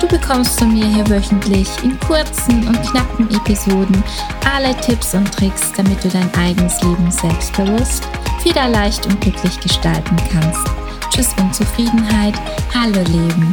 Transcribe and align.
Du 0.00 0.06
bekommst 0.06 0.58
von 0.58 0.74
mir 0.74 0.86
hier 0.86 1.08
wöchentlich 1.08 1.68
in 1.82 1.98
kurzen 2.00 2.68
und 2.68 2.82
knappen 2.82 3.30
Episoden 3.34 4.04
alle 4.44 4.78
Tipps 4.80 5.14
und 5.14 5.32
Tricks, 5.32 5.72
damit 5.74 6.04
du 6.04 6.08
dein 6.08 6.32
eigenes 6.34 6.82
Leben 6.82 7.10
selbstbewusst, 7.10 8.04
federleicht 8.42 9.06
und 9.06 9.18
glücklich 9.22 9.58
gestalten 9.58 10.16
kannst. 10.30 10.66
Tschüss 11.10 11.34
Unzufriedenheit, 11.40 12.34
hallo 12.74 13.00
Leben. 13.10 13.52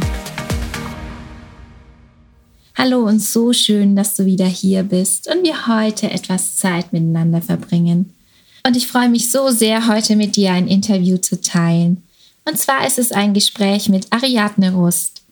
Hallo 2.76 3.06
und 3.06 3.20
so 3.20 3.54
schön, 3.54 3.96
dass 3.96 4.14
du 4.14 4.26
wieder 4.26 4.46
hier 4.46 4.82
bist 4.82 5.32
und 5.32 5.44
wir 5.44 5.66
heute 5.66 6.10
etwas 6.10 6.58
Zeit 6.58 6.92
miteinander 6.92 7.40
verbringen. 7.40 8.12
Und 8.66 8.76
ich 8.76 8.86
freue 8.86 9.08
mich 9.08 9.30
so 9.30 9.48
sehr, 9.48 9.88
heute 9.88 10.14
mit 10.14 10.36
dir 10.36 10.52
ein 10.52 10.68
Interview 10.68 11.16
zu 11.16 11.40
teilen. 11.40 12.02
Und 12.44 12.58
zwar 12.58 12.86
ist 12.86 12.98
es 12.98 13.12
ein 13.12 13.32
Gespräch 13.32 13.88
mit 13.88 14.12
Ariadne 14.12 14.74
Rust. 14.74 15.23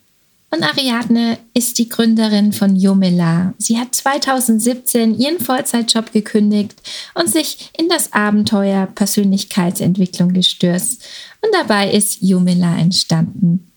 Und 0.52 0.64
Ariadne 0.64 1.38
ist 1.54 1.78
die 1.78 1.88
Gründerin 1.88 2.52
von 2.52 2.76
Jomela. 2.76 3.54
Sie 3.56 3.78
hat 3.78 3.94
2017 3.94 5.18
ihren 5.18 5.40
Vollzeitjob 5.40 6.12
gekündigt 6.12 6.74
und 7.14 7.30
sich 7.30 7.70
in 7.78 7.88
das 7.88 8.12
Abenteuer 8.12 8.84
Persönlichkeitsentwicklung 8.84 10.34
gestürzt. 10.34 11.04
Und 11.40 11.54
dabei 11.54 11.90
ist 11.90 12.18
Jomela 12.20 12.76
entstanden. 12.76 13.72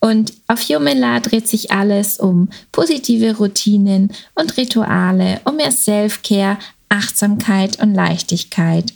Und 0.00 0.32
auf 0.48 0.62
Jomela 0.62 1.20
dreht 1.20 1.46
sich 1.46 1.70
alles 1.70 2.18
um 2.18 2.48
positive 2.72 3.36
Routinen 3.36 4.10
und 4.34 4.56
Rituale, 4.56 5.40
um 5.44 5.56
mehr 5.56 5.70
Self-Care, 5.70 6.58
Achtsamkeit 6.88 7.80
und 7.80 7.94
Leichtigkeit. 7.94 8.92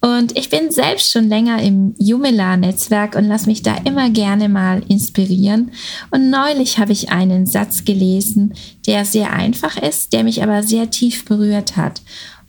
Und 0.00 0.38
ich 0.38 0.48
bin 0.48 0.70
selbst 0.70 1.10
schon 1.10 1.28
länger 1.28 1.60
im 1.60 1.94
Jumela-Netzwerk 1.98 3.16
und 3.16 3.24
lasse 3.24 3.46
mich 3.46 3.62
da 3.62 3.74
immer 3.84 4.10
gerne 4.10 4.48
mal 4.48 4.82
inspirieren. 4.86 5.72
Und 6.10 6.30
neulich 6.30 6.78
habe 6.78 6.92
ich 6.92 7.10
einen 7.10 7.46
Satz 7.46 7.84
gelesen, 7.84 8.54
der 8.86 9.04
sehr 9.04 9.32
einfach 9.32 9.76
ist, 9.76 10.12
der 10.12 10.22
mich 10.22 10.42
aber 10.42 10.62
sehr 10.62 10.90
tief 10.90 11.24
berührt 11.24 11.76
hat. 11.76 12.00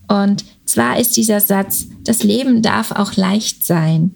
Und 0.07 0.45
zwar 0.65 0.99
ist 0.99 1.17
dieser 1.17 1.39
Satz, 1.39 1.87
das 2.03 2.21
Leben 2.21 2.61
darf 2.61 2.91
auch 2.91 3.15
leicht 3.15 3.65
sein. 3.65 4.15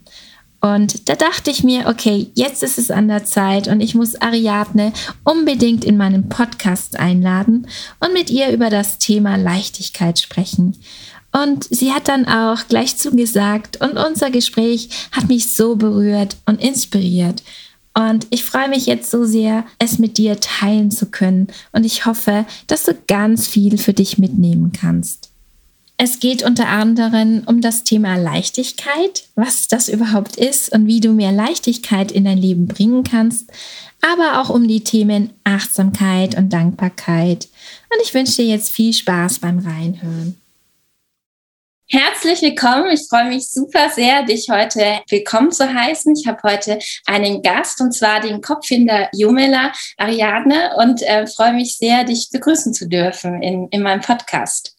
Und 0.64 1.10
da 1.10 1.16
dachte 1.16 1.52
ich 1.52 1.66
mir, 1.66 1.88
okay, 1.88 2.32
jetzt 2.36 2.64
ist 2.64 2.78
es 2.78 2.90
an 2.90 3.10
der 3.10 3.26
Zeit 3.26 3.68
und 3.68 3.82
ich 3.82 3.96
muss 3.96 4.16
Ariadne 4.16 4.94
unbedingt 5.26 5.84
in 5.84 5.98
meinen 5.98 6.30
Podcast 6.30 6.98
einladen 6.98 7.68
und 8.00 8.14
mit 8.14 8.30
ihr 8.30 8.50
über 8.52 8.70
das 8.70 8.98
Thema 8.98 9.36
Leichtigkeit 9.36 10.20
sprechen. 10.20 10.78
Und 11.34 11.66
sie 11.70 11.92
hat 11.92 12.08
dann 12.08 12.28
auch 12.28 12.68
gleich 12.68 12.96
zugesagt 12.98 13.82
und 13.82 13.98
unser 13.98 14.30
Gespräch 14.30 14.90
hat 15.12 15.28
mich 15.28 15.56
so 15.56 15.76
berührt 15.76 16.38
und 16.46 16.62
inspiriert. 16.62 17.44
Und 17.96 18.28
ich 18.30 18.44
freue 18.44 18.70
mich 18.70 18.86
jetzt 18.86 19.12
so 19.12 19.26
sehr, 19.26 19.66
es 19.78 20.00
mit 20.00 20.18
dir 20.18 20.40
teilen 20.40 20.92
zu 20.92 21.08
können. 21.08 21.48
Und 21.72 21.86
ich 21.86 22.06
hoffe, 22.06 22.46
dass 22.68 22.84
du 22.84 22.96
ganz 23.08 23.48
viel 23.48 23.78
für 23.78 23.94
dich 23.94 24.18
mitnehmen 24.18 24.72
kannst. 24.72 25.30
Es 25.98 26.20
geht 26.20 26.44
unter 26.44 26.68
anderem 26.68 27.44
um 27.46 27.62
das 27.62 27.84
Thema 27.84 28.16
Leichtigkeit, 28.16 29.26
was 29.36 29.68
das 29.68 29.90
überhaupt 29.90 30.38
ist 30.38 30.72
und 30.72 30.88
wie 30.88 31.00
du 31.00 31.14
mehr 31.14 31.32
Leichtigkeit 31.32 32.12
in 32.12 32.26
dein 32.26 32.40
Leben 32.40 32.68
bringen 32.68 33.04
kannst, 33.04 33.52
aber 34.02 34.42
auch 34.42 34.50
um 34.50 34.68
die 34.68 34.84
Themen 34.84 35.30
Achtsamkeit 35.44 36.36
und 36.36 36.52
Dankbarkeit. 36.52 37.48
Und 37.94 38.02
ich 38.04 38.14
wünsche 38.14 38.42
dir 38.42 38.48
jetzt 38.48 38.72
viel 38.72 38.92
Spaß 38.92 39.40
beim 39.40 39.60
Reinhören. 39.60 40.36
Herzlich 41.96 42.42
willkommen. 42.42 42.90
Ich 42.90 43.08
freue 43.08 43.26
mich 43.26 43.52
super 43.52 43.88
sehr, 43.88 44.24
dich 44.24 44.50
heute 44.50 45.02
willkommen 45.10 45.52
zu 45.52 45.72
heißen. 45.72 46.16
Ich 46.16 46.26
habe 46.26 46.40
heute 46.42 46.80
einen 47.06 47.44
Gast 47.44 47.80
und 47.82 47.92
zwar 47.92 48.20
den 48.20 48.42
Kopfhinder 48.42 49.10
Jumela 49.14 49.72
Ariadne 49.98 50.72
und 50.78 51.04
äh, 51.04 51.28
freue 51.28 51.54
mich 51.54 51.78
sehr, 51.78 52.04
dich 52.04 52.32
begrüßen 52.32 52.74
zu 52.74 52.90
dürfen 52.90 53.44
in, 53.44 53.68
in 53.68 53.84
meinem 53.84 54.02
Podcast. 54.02 54.74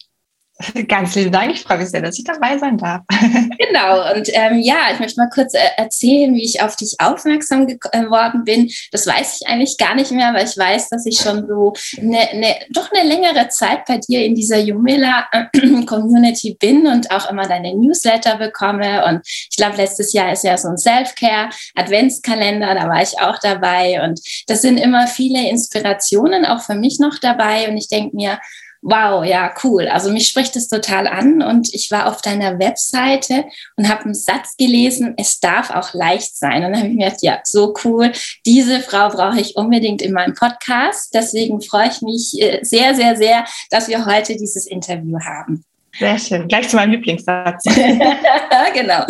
Ganz 0.87 1.15
lieben 1.15 1.31
Dank. 1.31 1.51
Ich 1.51 1.63
freue 1.63 1.79
mich 1.79 1.89
sehr, 1.89 2.01
dass 2.01 2.17
ich 2.17 2.23
dabei 2.23 2.57
sein 2.57 2.77
darf. 2.77 3.01
Genau. 3.57 4.13
Und 4.13 4.29
ähm, 4.33 4.59
ja, 4.59 4.91
ich 4.93 4.99
möchte 4.99 5.19
mal 5.19 5.29
kurz 5.29 5.53
äh, 5.53 5.59
erzählen, 5.77 6.33
wie 6.33 6.43
ich 6.43 6.61
auf 6.61 6.75
dich 6.75 6.95
aufmerksam 6.99 7.67
geworden 7.67 8.43
bin. 8.43 8.69
Das 8.91 9.07
weiß 9.07 9.39
ich 9.41 9.47
eigentlich 9.47 9.77
gar 9.77 9.95
nicht 9.95 10.11
mehr, 10.11 10.33
weil 10.33 10.45
ich 10.45 10.57
weiß, 10.57 10.89
dass 10.89 11.05
ich 11.05 11.17
schon 11.19 11.47
so 11.47 11.73
eine, 11.99 12.19
eine, 12.29 12.55
doch 12.69 12.91
eine 12.91 13.07
längere 13.07 13.47
Zeit 13.49 13.85
bei 13.85 13.97
dir 13.97 14.23
in 14.23 14.35
dieser 14.35 14.59
Jumela-Community 14.59 16.55
bin 16.59 16.87
und 16.87 17.11
auch 17.11 17.29
immer 17.29 17.47
deine 17.47 17.75
Newsletter 17.75 18.37
bekomme. 18.37 19.05
Und 19.05 19.21
ich 19.25 19.57
glaube, 19.57 19.77
letztes 19.77 20.13
Jahr 20.13 20.31
ist 20.31 20.43
ja 20.43 20.57
so 20.57 20.69
ein 20.69 20.77
Self-Care-Adventskalender, 20.77 22.75
da 22.75 22.87
war 22.87 23.01
ich 23.01 23.19
auch 23.19 23.39
dabei. 23.39 24.01
Und 24.03 24.19
das 24.47 24.61
sind 24.61 24.77
immer 24.77 25.07
viele 25.07 25.49
Inspirationen 25.49 26.45
auch 26.45 26.61
für 26.61 26.75
mich 26.75 26.99
noch 26.99 27.19
dabei. 27.19 27.67
Und 27.69 27.77
ich 27.77 27.87
denke 27.87 28.15
mir, 28.15 28.39
wow, 28.85 29.25
ja, 29.25 29.51
cool. 29.63 29.87
Also 29.87 30.11
mich 30.11 30.27
spricht 30.27 30.55
es 30.55 30.67
total 30.67 31.07
an 31.07 31.41
und 31.41 31.73
ich 31.73 31.89
war 31.89 32.07
auf 32.07 32.21
deiner 32.21 32.59
Webseite 32.59 33.45
und 33.75 33.89
habe 33.89 34.05
einen 34.05 34.13
Satz 34.13 34.55
gelesen, 34.57 35.15
es 35.17 35.39
darf 35.39 35.71
auch 35.71 35.95
leicht 35.95 36.37
sein. 36.37 36.63
Und 36.63 36.71
dann 36.71 36.77
habe 36.77 36.89
ich 36.89 36.95
mir 36.95 37.05
gedacht, 37.05 37.23
ja, 37.23 37.39
so 37.43 37.73
cool, 37.83 38.11
diese 38.45 38.81
Frau 38.81 39.09
brauche 39.09 39.41
ich 39.41 39.55
unbedingt 39.55 40.03
in 40.03 40.13
meinem 40.13 40.35
Podcast. 40.35 41.15
Deswegen 41.15 41.61
freue 41.61 41.89
ich 41.89 42.01
mich 42.03 42.39
äh, 42.39 42.59
sehr, 42.61 42.93
sehr, 42.93 43.17
sehr, 43.17 43.45
dass 43.71 43.87
wir 43.87 44.05
heute 44.05 44.35
dieses 44.35 44.67
Interview 44.67 45.19
haben. 45.19 45.65
Sehr 45.97 46.19
schön. 46.19 46.47
Gleich 46.47 46.67
zu 46.67 46.75
meinem 46.75 46.91
Lieblingssatz. 46.91 47.63
genau. 48.73 49.05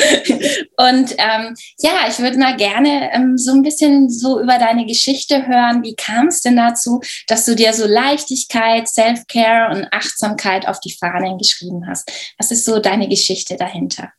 Und 0.77 1.15
ähm, 1.17 1.55
ja, 1.79 2.07
ich 2.07 2.19
würde 2.19 2.37
mal 2.37 2.55
gerne 2.55 3.11
ähm, 3.13 3.37
so 3.37 3.53
ein 3.53 3.63
bisschen 3.63 4.09
so 4.09 4.39
über 4.39 4.59
deine 4.59 4.85
Geschichte 4.85 5.47
hören. 5.47 5.81
Wie 5.83 5.95
kam 5.95 6.27
es 6.27 6.41
denn 6.41 6.55
dazu, 6.55 7.01
dass 7.27 7.45
du 7.45 7.55
dir 7.55 7.73
so 7.73 7.87
Leichtigkeit, 7.87 8.87
Self-Care 8.87 9.75
und 9.75 9.87
Achtsamkeit 9.91 10.67
auf 10.67 10.79
die 10.79 10.93
Fahnen 10.93 11.37
geschrieben 11.37 11.87
hast? 11.87 12.11
Was 12.37 12.51
ist 12.51 12.65
so 12.65 12.79
deine 12.79 13.07
Geschichte 13.07 13.55
dahinter? 13.55 14.11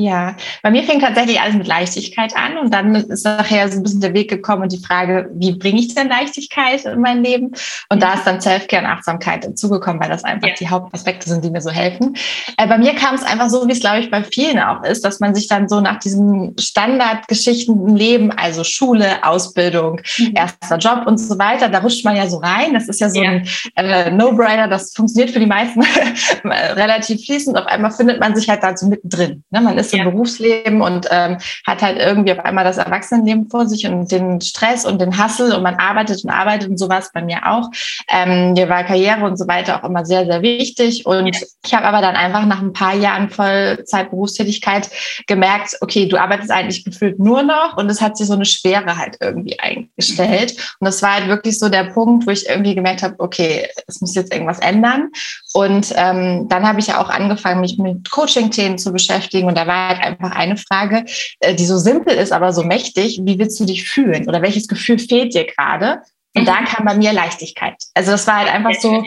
Ja, 0.00 0.36
bei 0.62 0.70
mir 0.70 0.84
fing 0.84 1.00
tatsächlich 1.00 1.40
alles 1.40 1.56
mit 1.56 1.66
Leichtigkeit 1.66 2.32
an 2.36 2.56
und 2.56 2.72
dann 2.72 2.94
ist 2.94 3.24
nachher 3.24 3.68
so 3.68 3.78
ein 3.78 3.82
bisschen 3.82 4.00
der 4.00 4.14
Weg 4.14 4.30
gekommen 4.30 4.62
und 4.62 4.72
die 4.72 4.78
Frage, 4.78 5.28
wie 5.34 5.50
bringe 5.50 5.80
ich 5.80 5.92
denn 5.92 6.08
Leichtigkeit 6.08 6.84
in 6.84 7.00
mein 7.00 7.24
Leben? 7.24 7.50
Und 7.88 8.00
da 8.00 8.14
ist 8.14 8.24
dann 8.24 8.40
Selfcare 8.40 8.84
und 8.84 8.88
Achtsamkeit 8.88 9.44
dazugekommen, 9.44 10.00
weil 10.00 10.08
das 10.08 10.22
einfach 10.22 10.46
ja. 10.46 10.54
die 10.54 10.68
Hauptaspekte 10.68 11.28
sind, 11.28 11.44
die 11.44 11.50
mir 11.50 11.60
so 11.60 11.70
helfen. 11.70 12.14
Äh, 12.58 12.68
bei 12.68 12.78
mir 12.78 12.94
kam 12.94 13.16
es 13.16 13.24
einfach 13.24 13.48
so, 13.48 13.66
wie 13.66 13.72
es 13.72 13.80
glaube 13.80 13.98
ich 13.98 14.08
bei 14.08 14.22
vielen 14.22 14.60
auch 14.60 14.84
ist, 14.84 15.04
dass 15.04 15.18
man 15.18 15.34
sich 15.34 15.48
dann 15.48 15.68
so 15.68 15.80
nach 15.80 15.98
diesen 15.98 16.56
Standardgeschichten 16.56 17.88
im 17.88 17.96
Leben, 17.96 18.30
also 18.30 18.62
Schule, 18.62 19.24
Ausbildung, 19.24 20.00
mhm. 20.16 20.34
erster 20.36 20.78
Job 20.78 21.08
und 21.08 21.18
so 21.18 21.36
weiter, 21.40 21.68
da 21.68 21.80
rutscht 21.80 22.04
man 22.04 22.14
ja 22.14 22.28
so 22.28 22.36
rein. 22.36 22.72
Das 22.72 22.88
ist 22.88 23.00
ja 23.00 23.10
so 23.10 23.20
ja. 23.20 23.30
ein 23.30 23.48
äh, 23.74 24.12
No-Brainer, 24.12 24.68
das 24.68 24.94
funktioniert 24.94 25.32
für 25.32 25.40
die 25.40 25.46
meisten 25.46 25.82
relativ 26.44 27.24
fließend. 27.24 27.58
Auf 27.58 27.66
einmal 27.66 27.90
findet 27.90 28.20
man 28.20 28.36
sich 28.36 28.48
halt 28.48 28.62
da 28.62 28.76
so 28.76 28.86
mittendrin. 28.86 29.42
Ne? 29.50 29.60
Man 29.60 29.76
ist 29.76 29.87
ist 29.88 29.94
im 29.94 30.04
ja. 30.04 30.10
Berufsleben 30.10 30.80
und 30.80 31.06
ähm, 31.10 31.38
hat 31.66 31.82
halt 31.82 31.98
irgendwie 31.98 32.32
auf 32.32 32.44
einmal 32.44 32.64
das 32.64 32.78
Erwachsenenleben 32.78 33.48
vor 33.50 33.66
sich 33.66 33.86
und 33.86 34.10
den 34.10 34.40
Stress 34.40 34.84
und 34.84 35.00
den 35.00 35.18
Hassel 35.18 35.54
und 35.54 35.62
man 35.62 35.76
arbeitet 35.76 36.22
und 36.24 36.30
arbeitet 36.30 36.70
und 36.70 36.78
sowas 36.78 37.10
bei 37.12 37.22
mir 37.22 37.46
auch. 37.46 37.70
Ähm, 38.10 38.52
mir 38.52 38.68
war 38.68 38.84
Karriere 38.84 39.24
und 39.24 39.36
so 39.36 39.48
weiter 39.48 39.78
auch 39.78 39.88
immer 39.88 40.04
sehr, 40.04 40.26
sehr 40.26 40.42
wichtig. 40.42 41.06
Und 41.06 41.34
ja. 41.34 41.46
ich 41.64 41.74
habe 41.74 41.86
aber 41.86 42.00
dann 42.00 42.16
einfach 42.16 42.46
nach 42.46 42.60
ein 42.60 42.72
paar 42.72 42.94
Jahren 42.94 43.30
Vollzeit-Berufstätigkeit 43.30 44.90
gemerkt, 45.26 45.76
okay, 45.80 46.06
du 46.06 46.16
arbeitest 46.16 46.50
eigentlich 46.50 46.84
gefühlt 46.84 47.18
nur 47.18 47.42
noch 47.42 47.76
und 47.76 47.90
es 47.90 48.00
hat 48.00 48.16
sich 48.16 48.26
so 48.26 48.34
eine 48.34 48.44
Schwere 48.44 48.96
halt 48.96 49.16
irgendwie 49.20 49.58
eingestellt. 49.58 50.52
Und 50.80 50.84
das 50.86 51.02
war 51.02 51.14
halt 51.14 51.28
wirklich 51.28 51.58
so 51.58 51.68
der 51.68 51.84
Punkt, 51.84 52.26
wo 52.26 52.30
ich 52.30 52.48
irgendwie 52.48 52.74
gemerkt 52.74 53.02
habe, 53.02 53.14
okay, 53.18 53.68
es 53.86 54.00
muss 54.00 54.14
jetzt 54.14 54.32
irgendwas 54.32 54.58
ändern. 54.58 55.10
Und 55.52 55.92
ähm, 55.96 56.46
dann 56.48 56.66
habe 56.66 56.80
ich 56.80 56.88
ja 56.88 57.00
auch 57.00 57.08
angefangen, 57.08 57.60
mich 57.60 57.78
mit 57.78 58.10
Coaching-Themen 58.10 58.78
zu 58.78 58.92
beschäftigen. 58.92 59.48
Und 59.48 59.56
da 59.56 59.66
war 59.66 59.77
halt 59.86 60.00
einfach 60.00 60.32
eine 60.32 60.56
Frage, 60.56 61.04
äh, 61.40 61.54
die 61.54 61.66
so 61.66 61.78
simpel 61.78 62.14
ist, 62.14 62.32
aber 62.32 62.52
so 62.52 62.62
mächtig. 62.62 63.20
Wie 63.22 63.38
willst 63.38 63.58
du 63.60 63.64
dich 63.64 63.88
fühlen? 63.88 64.28
Oder 64.28 64.42
welches 64.42 64.68
Gefühl 64.68 64.98
fehlt 64.98 65.34
dir 65.34 65.46
gerade? 65.46 66.02
Und 66.34 66.42
mhm. 66.42 66.46
da 66.46 66.62
kam 66.62 66.84
bei 66.84 66.94
mir 66.94 67.12
Leichtigkeit. 67.12 67.74
Also 67.94 68.12
das 68.12 68.26
war 68.26 68.36
halt 68.36 68.52
einfach 68.52 68.74
so, 68.80 69.02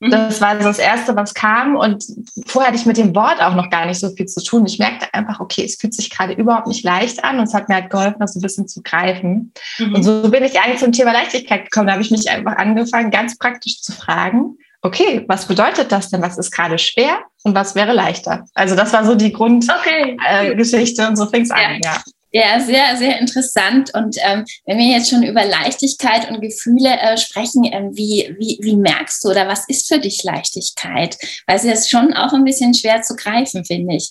mhm. 0.00 0.10
das 0.10 0.40
war 0.40 0.56
das 0.56 0.78
Erste, 0.78 1.14
was 1.16 1.32
kam. 1.32 1.76
Und 1.76 2.04
vorher 2.46 2.70
hatte 2.70 2.80
ich 2.80 2.86
mit 2.86 2.96
dem 2.96 3.14
Wort 3.14 3.40
auch 3.40 3.54
noch 3.54 3.70
gar 3.70 3.86
nicht 3.86 4.00
so 4.00 4.10
viel 4.10 4.26
zu 4.26 4.42
tun. 4.42 4.66
Ich 4.66 4.78
merkte 4.78 5.12
einfach, 5.14 5.40
okay, 5.40 5.64
es 5.64 5.76
fühlt 5.76 5.94
sich 5.94 6.10
gerade 6.10 6.32
überhaupt 6.32 6.66
nicht 6.66 6.84
leicht 6.84 7.24
an. 7.24 7.38
Und 7.38 7.44
es 7.44 7.54
hat 7.54 7.68
mir 7.68 7.76
halt 7.76 7.90
geholfen, 7.90 8.18
das 8.18 8.34
so 8.34 8.40
ein 8.40 8.42
bisschen 8.42 8.68
zu 8.68 8.82
greifen. 8.82 9.52
Mhm. 9.78 9.94
Und 9.94 10.02
so 10.02 10.28
bin 10.30 10.44
ich 10.44 10.60
eigentlich 10.60 10.80
zum 10.80 10.92
Thema 10.92 11.12
Leichtigkeit 11.12 11.64
gekommen. 11.64 11.86
Da 11.86 11.92
habe 11.94 12.02
ich 12.02 12.10
mich 12.10 12.28
einfach 12.28 12.56
angefangen, 12.56 13.10
ganz 13.10 13.38
praktisch 13.38 13.80
zu 13.80 13.92
fragen, 13.92 14.58
okay, 14.84 15.24
was 15.26 15.46
bedeutet 15.46 15.90
das 15.90 16.10
denn? 16.10 16.22
Was 16.22 16.38
ist 16.38 16.52
gerade 16.52 16.78
schwer 16.78 17.18
und 17.42 17.54
was 17.54 17.74
wäre 17.74 17.92
leichter? 17.92 18.44
Also 18.54 18.76
das 18.76 18.92
war 18.92 19.04
so 19.04 19.14
die 19.14 19.32
Grundgeschichte 19.32 19.80
okay. 19.80 20.16
äh, 20.46 21.08
und 21.08 21.16
so 21.16 21.26
fing 21.26 21.42
es 21.42 21.50
an, 21.50 21.80
ja. 21.82 22.02
Ja, 22.36 22.58
sehr, 22.58 22.96
sehr 22.96 23.20
interessant. 23.20 23.92
Und 23.94 24.16
ähm, 24.18 24.44
wenn 24.66 24.78
wir 24.78 24.86
jetzt 24.86 25.08
schon 25.08 25.22
über 25.22 25.44
Leichtigkeit 25.44 26.28
und 26.28 26.40
Gefühle 26.40 26.98
äh, 26.98 27.16
sprechen, 27.16 27.62
ähm, 27.64 27.92
wie, 27.94 28.34
wie, 28.40 28.58
wie 28.60 28.76
merkst 28.76 29.22
du 29.22 29.28
oder 29.28 29.46
was 29.46 29.68
ist 29.68 29.86
für 29.86 30.00
dich 30.00 30.24
Leichtigkeit? 30.24 31.16
Weil 31.46 31.56
es 31.56 31.64
ist 31.64 31.90
schon 31.90 32.12
auch 32.12 32.32
ein 32.32 32.42
bisschen 32.42 32.74
schwer 32.74 33.02
zu 33.02 33.14
greifen, 33.14 33.64
finde 33.64 33.94
ich. 33.94 34.10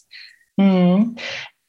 Mhm 0.55 1.17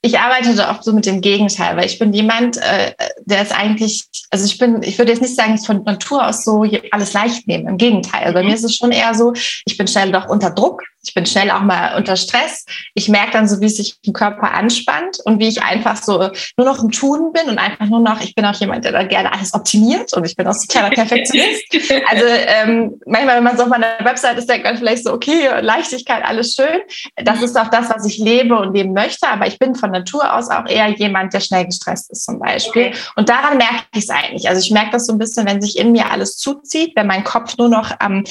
ich 0.05 0.19
arbeite 0.19 0.55
da 0.55 0.71
oft 0.71 0.85
so 0.85 0.93
mit 0.93 1.07
dem 1.07 1.23
Gegenteil, 1.23 1.79
weil 1.79 1.87
ich 1.87 1.99
bin 1.99 2.13
jemand, 2.13 2.59
äh, 2.59 2.93
der 3.25 3.41
ist 3.41 3.59
eigentlich, 3.59 4.05
also 4.29 4.45
ich 4.45 4.59
bin, 4.59 4.83
ich 4.83 4.99
würde 4.99 5.11
jetzt 5.11 5.23
nicht 5.23 5.35
sagen, 5.35 5.55
ich 5.55 5.67
von 5.67 5.83
Natur 5.83 6.27
aus 6.27 6.45
so 6.45 6.67
alles 6.91 7.15
leicht 7.15 7.49
nehmen. 7.49 7.67
Im 7.67 7.79
Gegenteil. 7.79 8.25
Also 8.25 8.35
bei 8.35 8.43
mhm. 8.43 8.49
mir 8.49 8.55
ist 8.55 8.65
es 8.65 8.77
schon 8.77 8.93
eher 8.93 9.15
so, 9.15 9.33
ich 9.33 9.79
bin 9.79 9.89
schnell 9.89 10.13
doch 10.13 10.29
unter 10.29 10.51
Druck 10.51 10.83
ich 11.05 11.15
bin 11.15 11.27
schnell 11.27 11.51
auch 11.51 11.61
mal 11.61 11.97
unter 11.97 12.17
Stress. 12.17 12.65
Ich 12.95 13.09
merke 13.09 13.33
dann 13.33 13.49
so, 13.49 13.61
wie 13.61 13.69
sich 13.69 14.01
der 14.05 14.13
Körper 14.13 14.53
anspannt 14.53 15.19
und 15.25 15.39
wie 15.39 15.49
ich 15.49 15.63
einfach 15.63 15.97
so 15.97 16.31
nur 16.57 16.67
noch 16.67 16.83
im 16.83 16.91
Tun 16.91 17.33
bin 17.33 17.49
und 17.49 17.59
einfach 17.59 17.87
nur 17.87 18.01
noch, 18.01 18.21
ich 18.21 18.35
bin 18.35 18.45
auch 18.45 18.55
jemand, 18.55 18.85
der 18.85 18.93
da 18.93 19.03
gerne 19.03 19.33
alles 19.33 19.55
optimiert 19.55 20.13
und 20.15 20.25
ich 20.25 20.37
bin 20.37 20.47
auch 20.47 20.55
so 20.55 20.65
ein 20.65 20.69
kleiner 20.69 20.91
Perfektionist. 20.95 21.65
also 22.09 22.25
ähm, 22.27 23.01
manchmal, 23.07 23.37
wenn 23.37 23.45
man 23.45 23.57
so 23.57 23.65
auf 23.65 23.69
meiner 23.69 23.99
Website 24.01 24.39
ist, 24.39 24.49
denkt 24.49 24.65
man 24.65 24.77
vielleicht 24.77 25.05
so, 25.05 25.13
okay, 25.13 25.61
Leichtigkeit, 25.61 26.25
alles 26.25 26.55
schön. 26.55 26.81
Das 27.17 27.43
ist 27.43 27.59
auch 27.59 27.69
das, 27.69 27.91
was 27.91 28.07
ich 28.07 28.19
lebe 28.19 28.57
und 28.57 28.75
leben 28.75 28.93
möchte, 28.93 29.29
aber 29.29 29.47
ich 29.47 29.59
bin 29.59 29.75
von 29.75 29.91
Natur 29.91 30.35
aus 30.35 30.49
auch 30.51 30.67
eher 30.67 30.89
jemand, 30.89 31.35
der 31.35 31.41
schnell 31.41 31.67
gestresst 31.67 32.11
ist 32.11 32.25
zum 32.25 32.39
Beispiel. 32.39 32.93
Und 33.17 33.29
daran 33.29 33.59
merke 33.59 33.85
ich 33.95 34.05
es 34.05 34.11
eigentlich. 34.11 34.49
Also 34.49 34.61
ich 34.61 34.71
merke 34.71 34.91
das 34.93 35.07
so 35.07 35.13
ein 35.13 35.19
bisschen, 35.19 35.47
wenn 35.47 35.61
sich 35.61 35.79
in 35.79 35.93
mir 35.93 36.11
alles 36.11 36.37
zuzieht, 36.37 36.97
wenn 36.97 37.07
mein 37.07 37.25
Kopf 37.25 37.57
nur 37.59 37.69
noch 37.69 37.93
am 37.99 38.25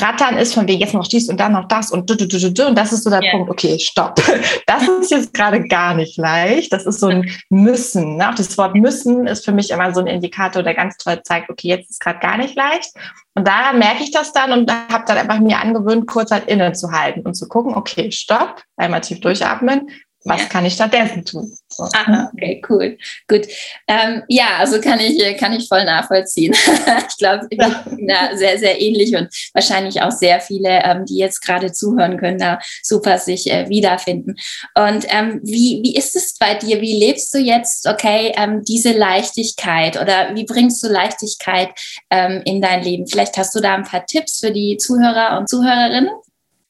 Rattern 0.00 0.36
ist, 0.36 0.54
von 0.54 0.66
wegen 0.66 0.80
jetzt 0.80 0.94
noch 0.94 1.06
dies 1.06 1.28
und 1.28 1.38
dann 1.38 1.52
noch 1.52 1.68
das 1.68 1.90
und 1.90 2.08
du, 2.08 2.16
du, 2.16 2.26
du, 2.26 2.38
du, 2.38 2.52
du. 2.52 2.66
Und 2.68 2.76
das 2.76 2.92
ist 2.92 3.04
so 3.04 3.10
der 3.10 3.22
yeah. 3.22 3.32
Punkt, 3.32 3.50
okay, 3.50 3.78
stopp. 3.78 4.20
Das 4.66 4.88
ist 4.88 5.10
jetzt 5.10 5.34
gerade 5.34 5.66
gar 5.68 5.94
nicht 5.94 6.16
leicht. 6.16 6.72
Das 6.72 6.86
ist 6.86 7.00
so 7.00 7.08
ein 7.08 7.30
Müssen. 7.50 8.16
Ne? 8.16 8.30
Auch 8.30 8.34
das 8.34 8.56
Wort 8.56 8.74
müssen 8.74 9.26
ist 9.26 9.44
für 9.44 9.52
mich 9.52 9.70
immer 9.70 9.92
so 9.92 10.00
ein 10.00 10.06
Indikator, 10.06 10.62
der 10.62 10.74
ganz 10.74 10.96
toll 10.96 11.20
zeigt, 11.22 11.50
okay, 11.50 11.68
jetzt 11.68 11.90
ist 11.90 12.00
gerade 12.00 12.20
gar 12.20 12.36
nicht 12.38 12.54
leicht. 12.54 12.90
Und 13.34 13.46
daran 13.46 13.78
merke 13.78 14.02
ich 14.02 14.10
das 14.10 14.32
dann 14.32 14.52
und 14.52 14.70
habe 14.70 15.04
dann 15.06 15.18
einfach 15.18 15.40
mir 15.40 15.58
angewöhnt, 15.58 16.06
kurz 16.06 16.30
halt 16.30 16.48
innezuhalten 16.48 17.22
und 17.22 17.34
zu 17.34 17.48
gucken, 17.48 17.74
okay, 17.74 18.10
stopp, 18.10 18.62
einmal 18.76 19.00
tief 19.00 19.20
durchatmen, 19.20 19.88
was 20.24 20.42
ja. 20.42 20.48
kann 20.48 20.64
ich 20.64 20.74
stattdessen 20.74 21.24
tun? 21.24 21.52
Aha, 21.94 22.30
okay, 22.32 22.62
cool. 22.68 22.98
Gut. 23.28 23.46
Ähm, 23.88 24.22
ja, 24.28 24.58
also 24.58 24.80
kann 24.80 25.00
ich, 25.00 25.36
kann 25.36 25.52
ich 25.52 25.68
voll 25.68 25.84
nachvollziehen. 25.84 26.52
ich 27.08 27.16
glaube, 27.18 27.46
ich 27.50 27.58
bin 27.58 28.08
da 28.08 28.36
sehr, 28.36 28.58
sehr 28.58 28.80
ähnlich 28.80 29.14
und 29.14 29.28
wahrscheinlich 29.54 30.00
auch 30.02 30.10
sehr 30.10 30.40
viele, 30.40 30.82
ähm, 30.84 31.04
die 31.06 31.16
jetzt 31.16 31.40
gerade 31.40 31.72
zuhören 31.72 32.18
können, 32.18 32.38
da 32.38 32.58
super 32.82 33.18
sich 33.18 33.50
äh, 33.50 33.68
wiederfinden. 33.68 34.36
Und 34.74 35.06
ähm, 35.08 35.40
wie, 35.42 35.80
wie 35.82 35.96
ist 35.96 36.16
es 36.16 36.36
bei 36.38 36.54
dir? 36.54 36.80
Wie 36.80 36.98
lebst 36.98 37.32
du 37.34 37.38
jetzt, 37.38 37.88
okay, 37.88 38.32
ähm, 38.36 38.62
diese 38.64 38.92
Leichtigkeit 38.92 40.00
oder 40.00 40.34
wie 40.34 40.44
bringst 40.44 40.82
du 40.82 40.88
Leichtigkeit 40.88 41.70
ähm, 42.10 42.42
in 42.44 42.60
dein 42.60 42.82
Leben? 42.82 43.06
Vielleicht 43.06 43.36
hast 43.36 43.54
du 43.54 43.60
da 43.60 43.74
ein 43.74 43.84
paar 43.84 44.06
Tipps 44.06 44.40
für 44.40 44.50
die 44.50 44.76
Zuhörer 44.76 45.38
und 45.38 45.48
Zuhörerinnen? 45.48 46.10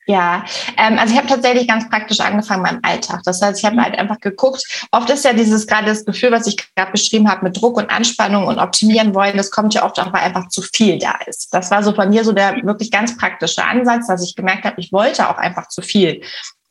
Ja, 0.06 0.44
ähm, 0.76 0.98
also 0.98 1.12
ich 1.12 1.18
habe 1.18 1.28
tatsächlich 1.28 1.68
ganz 1.68 1.88
praktisch 1.88 2.18
angefangen 2.18 2.64
beim 2.64 2.80
Alltag. 2.82 3.20
Das 3.24 3.40
heißt, 3.40 3.58
ich 3.60 3.64
habe 3.64 3.76
mhm. 3.76 3.84
halt 3.84 3.98
einfach 3.98 4.18
geguckt. 4.18 4.86
Oft 4.90 5.08
ist 5.10 5.24
ja 5.24 5.32
dieses 5.32 5.66
gerade 5.66 5.86
das 5.86 6.04
Gefühl, 6.04 6.32
was 6.32 6.46
ich 6.48 6.56
gerade 6.74 6.90
beschrieben 6.90 7.30
habe, 7.30 7.44
mit 7.44 7.60
Druck 7.60 7.76
und 7.76 7.88
Anspannung 7.88 8.46
und 8.46 8.58
optimieren 8.58 9.14
wollen, 9.14 9.36
das 9.36 9.52
kommt 9.52 9.74
ja 9.74 9.84
oft 9.84 10.00
auch, 10.00 10.12
weil 10.12 10.22
einfach 10.22 10.48
zu 10.48 10.62
viel 10.62 10.98
da 10.98 11.14
ist. 11.26 11.54
Das 11.54 11.70
war 11.70 11.84
so 11.84 11.92
bei 11.92 12.06
mir 12.06 12.24
so 12.24 12.32
der 12.32 12.56
wirklich 12.64 12.90
ganz 12.90 13.16
praktische 13.16 13.64
Ansatz, 13.64 14.08
dass 14.08 14.24
ich 14.24 14.34
gemerkt 14.34 14.64
habe, 14.64 14.80
ich 14.80 14.92
wollte 14.92 15.28
auch 15.28 15.38
einfach 15.38 15.68
zu 15.68 15.82
viel. 15.82 16.22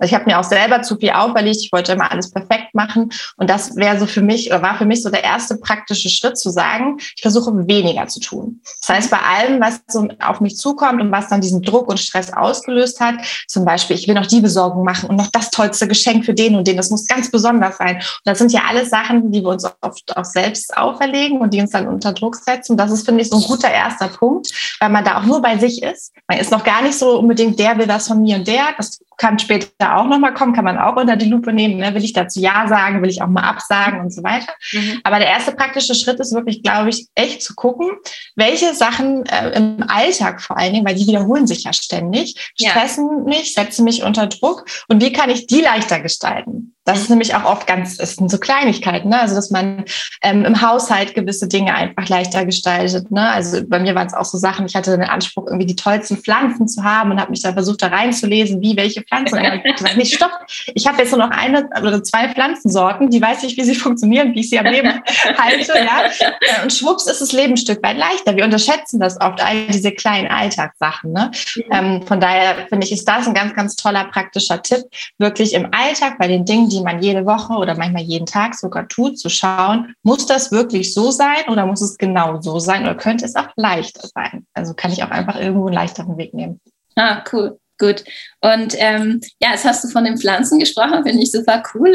Also 0.01 0.13
ich 0.13 0.19
habe 0.19 0.29
mir 0.29 0.39
auch 0.39 0.43
selber 0.43 0.81
zu 0.81 0.97
viel 0.97 1.11
auferlegt. 1.11 1.57
Ich 1.61 1.71
wollte 1.71 1.91
immer 1.91 2.11
alles 2.11 2.31
perfekt 2.31 2.73
machen. 2.73 3.11
Und 3.37 3.49
das 3.49 3.75
wäre 3.75 3.99
so 3.99 4.07
für 4.07 4.21
mich 4.21 4.49
oder 4.49 4.61
war 4.63 4.77
für 4.77 4.85
mich 4.85 5.03
so 5.03 5.11
der 5.11 5.23
erste 5.23 5.57
praktische 5.57 6.09
Schritt 6.09 6.37
zu 6.37 6.49
sagen, 6.49 6.97
ich 7.15 7.21
versuche 7.21 7.67
weniger 7.67 8.07
zu 8.07 8.19
tun. 8.19 8.61
Das 8.81 8.95
heißt, 8.95 9.11
bei 9.11 9.19
allem, 9.19 9.61
was 9.61 9.81
so 9.87 10.07
auf 10.19 10.41
mich 10.41 10.57
zukommt 10.57 11.01
und 11.01 11.11
was 11.11 11.29
dann 11.29 11.39
diesen 11.39 11.61
Druck 11.61 11.87
und 11.87 11.99
Stress 11.99 12.33
ausgelöst 12.33 12.99
hat, 12.99 13.15
zum 13.47 13.63
Beispiel, 13.63 13.95
ich 13.95 14.07
will 14.07 14.15
noch 14.15 14.25
die 14.25 14.41
Besorgung 14.41 14.83
machen 14.83 15.09
und 15.09 15.17
noch 15.17 15.27
das 15.27 15.51
tollste 15.51 15.87
Geschenk 15.87 16.25
für 16.25 16.33
den 16.33 16.55
und 16.55 16.67
den, 16.67 16.77
das 16.77 16.89
muss 16.89 17.05
ganz 17.05 17.29
besonders 17.29 17.77
sein. 17.77 17.97
Und 17.97 18.21
das 18.25 18.39
sind 18.39 18.51
ja 18.51 18.61
alles 18.67 18.89
Sachen, 18.89 19.31
die 19.31 19.41
wir 19.41 19.49
uns 19.49 19.65
oft 19.81 20.17
auch 20.17 20.25
selbst 20.25 20.75
auferlegen 20.75 21.39
und 21.41 21.53
die 21.53 21.61
uns 21.61 21.71
dann 21.71 21.87
unter 21.87 22.13
Druck 22.13 22.35
setzen. 22.37 22.73
Und 22.73 22.77
das 22.77 22.91
ist, 22.91 23.05
finde 23.05 23.21
ich, 23.21 23.29
so 23.29 23.37
ein 23.37 23.43
guter 23.43 23.69
erster 23.69 24.07
Punkt, 24.07 24.51
weil 24.79 24.89
man 24.89 25.05
da 25.05 25.19
auch 25.19 25.25
nur 25.25 25.41
bei 25.43 25.57
sich 25.59 25.83
ist. 25.83 26.11
Man 26.27 26.39
ist 26.39 26.51
noch 26.51 26.63
gar 26.63 26.81
nicht 26.81 26.97
so 26.97 27.19
unbedingt 27.19 27.59
der 27.59 27.77
will 27.77 27.85
das 27.85 28.07
von 28.07 28.21
mir 28.21 28.37
und 28.37 28.47
der. 28.47 28.69
Das 28.77 28.99
kann 29.21 29.37
später 29.37 29.97
auch 29.97 30.05
nochmal 30.05 30.33
kommen, 30.33 30.51
kann 30.53 30.65
man 30.65 30.79
auch 30.79 30.95
unter 30.95 31.15
die 31.15 31.29
Lupe 31.29 31.53
nehmen. 31.53 31.77
Ne? 31.77 31.93
Will 31.93 32.03
ich 32.03 32.13
dazu 32.13 32.39
Ja 32.39 32.67
sagen, 32.67 33.03
will 33.03 33.09
ich 33.11 33.21
auch 33.21 33.27
mal 33.27 33.43
absagen 33.43 33.99
und 33.99 34.11
so 34.11 34.23
weiter. 34.23 34.51
Mhm. 34.73 34.99
Aber 35.03 35.19
der 35.19 35.27
erste 35.27 35.51
praktische 35.51 35.93
Schritt 35.93 36.19
ist 36.19 36.33
wirklich, 36.33 36.63
glaube 36.63 36.89
ich, 36.89 37.05
echt 37.13 37.43
zu 37.43 37.53
gucken, 37.53 37.91
welche 38.35 38.73
Sachen 38.73 39.23
äh, 39.27 39.51
im 39.51 39.85
Alltag 39.87 40.41
vor 40.41 40.57
allen 40.57 40.73
Dingen, 40.73 40.87
weil 40.87 40.95
die 40.95 41.05
wiederholen 41.05 41.45
sich 41.45 41.65
ja 41.65 41.73
ständig, 41.73 42.51
stressen 42.59 43.07
ja. 43.07 43.37
mich, 43.37 43.53
setzen 43.53 43.83
mich 43.83 44.01
unter 44.01 44.25
Druck 44.25 44.65
und 44.87 45.03
wie 45.03 45.13
kann 45.13 45.29
ich 45.29 45.45
die 45.45 45.61
leichter 45.61 45.99
gestalten? 45.99 46.73
Das 46.83 46.99
ist 46.99 47.09
nämlich 47.11 47.35
auch 47.35 47.45
oft 47.45 47.67
ganz, 47.67 47.99
es 47.99 48.15
sind 48.15 48.31
so 48.31 48.39
Kleinigkeiten, 48.39 49.09
ne? 49.09 49.21
also 49.21 49.35
dass 49.35 49.51
man 49.51 49.85
ähm, 50.23 50.45
im 50.45 50.61
Haushalt 50.63 51.13
gewisse 51.13 51.47
Dinge 51.47 51.75
einfach 51.75 52.09
leichter 52.09 52.43
gestaltet. 52.43 53.11
Ne? 53.11 53.29
Also 53.29 53.61
bei 53.67 53.79
mir 53.79 53.93
waren 53.93 54.07
es 54.07 54.15
auch 54.15 54.25
so 54.25 54.39
Sachen, 54.39 54.65
ich 54.65 54.75
hatte 54.75 54.97
den 54.97 55.07
Anspruch, 55.07 55.45
irgendwie 55.45 55.67
die 55.67 55.75
tollsten 55.75 56.17
Pflanzen 56.17 56.67
zu 56.67 56.83
haben 56.83 57.11
und 57.11 57.21
habe 57.21 57.29
mich 57.29 57.43
da 57.43 57.53
versucht, 57.53 57.83
da 57.83 57.87
reinzulesen, 57.87 58.61
wie 58.61 58.75
welche 58.77 59.03
Pflanzen. 59.11 59.39
Und 59.39 59.97
nicht 59.97 60.13
stopp, 60.15 60.31
ich 60.73 60.87
habe 60.87 60.99
jetzt 60.99 61.11
nur 61.11 61.19
noch 61.19 61.31
eine 61.31 61.69
oder 61.81 62.03
zwei 62.03 62.29
Pflanzensorten, 62.29 63.09
die 63.09 63.21
weiß 63.21 63.43
ich, 63.43 63.57
wie 63.57 63.63
sie 63.63 63.75
funktionieren, 63.75 64.33
wie 64.33 64.39
ich 64.39 64.49
sie 64.49 64.59
am 64.59 64.65
Leben 64.65 64.89
halte. 65.37 65.73
Ja? 65.77 66.05
Äh, 66.05 66.63
und 66.63 66.71
schwupps 66.71 67.07
ist 67.07 67.21
das 67.21 67.31
Leben 67.31 67.53
ein 67.53 67.57
Stück 67.57 67.83
weit 67.83 67.97
leichter. 67.97 68.35
Wir 68.35 68.45
unterschätzen 68.45 68.99
das 68.99 69.19
oft, 69.19 69.43
all 69.43 69.67
diese 69.67 69.91
kleinen 69.91 70.27
Alltagssachen. 70.27 71.11
Ne? 71.11 71.31
Mhm. 71.55 71.63
Ähm, 71.71 72.07
von 72.07 72.19
daher 72.19 72.67
finde 72.69 72.85
ich, 72.85 72.93
ist 72.93 73.07
das 73.07 73.27
ein 73.27 73.33
ganz, 73.33 73.53
ganz 73.53 73.75
toller 73.75 74.05
praktischer 74.05 74.61
Tipp, 74.61 74.85
wirklich 75.17 75.53
im 75.53 75.69
Alltag 75.73 76.17
bei 76.17 76.27
den 76.27 76.45
Dingen, 76.45 76.69
die 76.69 76.81
man 76.81 77.01
jede 77.01 77.25
Woche 77.25 77.53
oder 77.53 77.75
manchmal 77.75 78.03
jeden 78.03 78.25
Tag 78.25 78.55
sogar 78.55 78.87
tut, 78.87 79.19
zu 79.19 79.29
schauen, 79.29 79.93
muss 80.03 80.25
das 80.25 80.51
wirklich 80.51 80.93
so 80.93 81.11
sein 81.11 81.43
oder 81.49 81.65
muss 81.65 81.81
es 81.81 81.97
genau 81.97 82.41
so 82.41 82.59
sein 82.59 82.83
oder 82.83 82.95
könnte 82.95 83.25
es 83.25 83.35
auch 83.35 83.47
leichter 83.55 84.07
sein? 84.13 84.45
Also 84.53 84.73
kann 84.73 84.91
ich 84.91 85.03
auch 85.03 85.11
einfach 85.11 85.39
irgendwo 85.39 85.67
einen 85.67 85.75
leichteren 85.75 86.17
Weg 86.17 86.33
nehmen. 86.33 86.59
Ah, 86.95 87.23
cool. 87.31 87.57
Gut. 87.81 88.03
Und 88.41 88.75
ähm, 88.77 89.21
ja, 89.41 89.51
jetzt 89.53 89.65
hast 89.65 89.83
du 89.83 89.87
von 89.87 90.03
den 90.05 90.19
Pflanzen 90.19 90.59
gesprochen, 90.59 91.03
finde 91.03 91.23
ich 91.23 91.31
super 91.31 91.63
cool. 91.73 91.93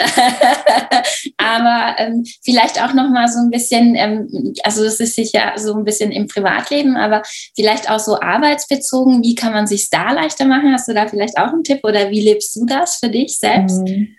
Aber 1.36 1.94
ähm, 1.98 2.24
vielleicht 2.42 2.82
auch 2.82 2.92
noch 2.92 3.08
mal 3.08 3.28
so 3.28 3.38
ein 3.38 3.50
bisschen, 3.50 3.94
ähm, 3.94 4.52
also 4.64 4.82
das 4.82 4.98
ist 4.98 5.14
sicher 5.14 5.52
so 5.54 5.74
ein 5.74 5.84
bisschen 5.84 6.10
im 6.10 6.26
Privatleben, 6.26 6.96
aber 6.96 7.22
vielleicht 7.54 7.88
auch 7.88 8.00
so 8.00 8.20
arbeitsbezogen. 8.20 9.22
Wie 9.22 9.36
kann 9.36 9.52
man 9.52 9.68
sich 9.68 9.90
da 9.90 10.12
leichter 10.12 10.44
machen? 10.44 10.72
Hast 10.72 10.88
du 10.88 10.94
da 10.94 11.06
vielleicht 11.06 11.38
auch 11.38 11.52
einen 11.52 11.62
Tipp 11.62 11.80
oder 11.84 12.10
wie 12.10 12.20
lebst 12.20 12.56
du 12.56 12.66
das 12.66 12.96
für 12.96 13.08
dich 13.08 13.38
selbst? 13.38 13.82
Mhm. 13.86 14.16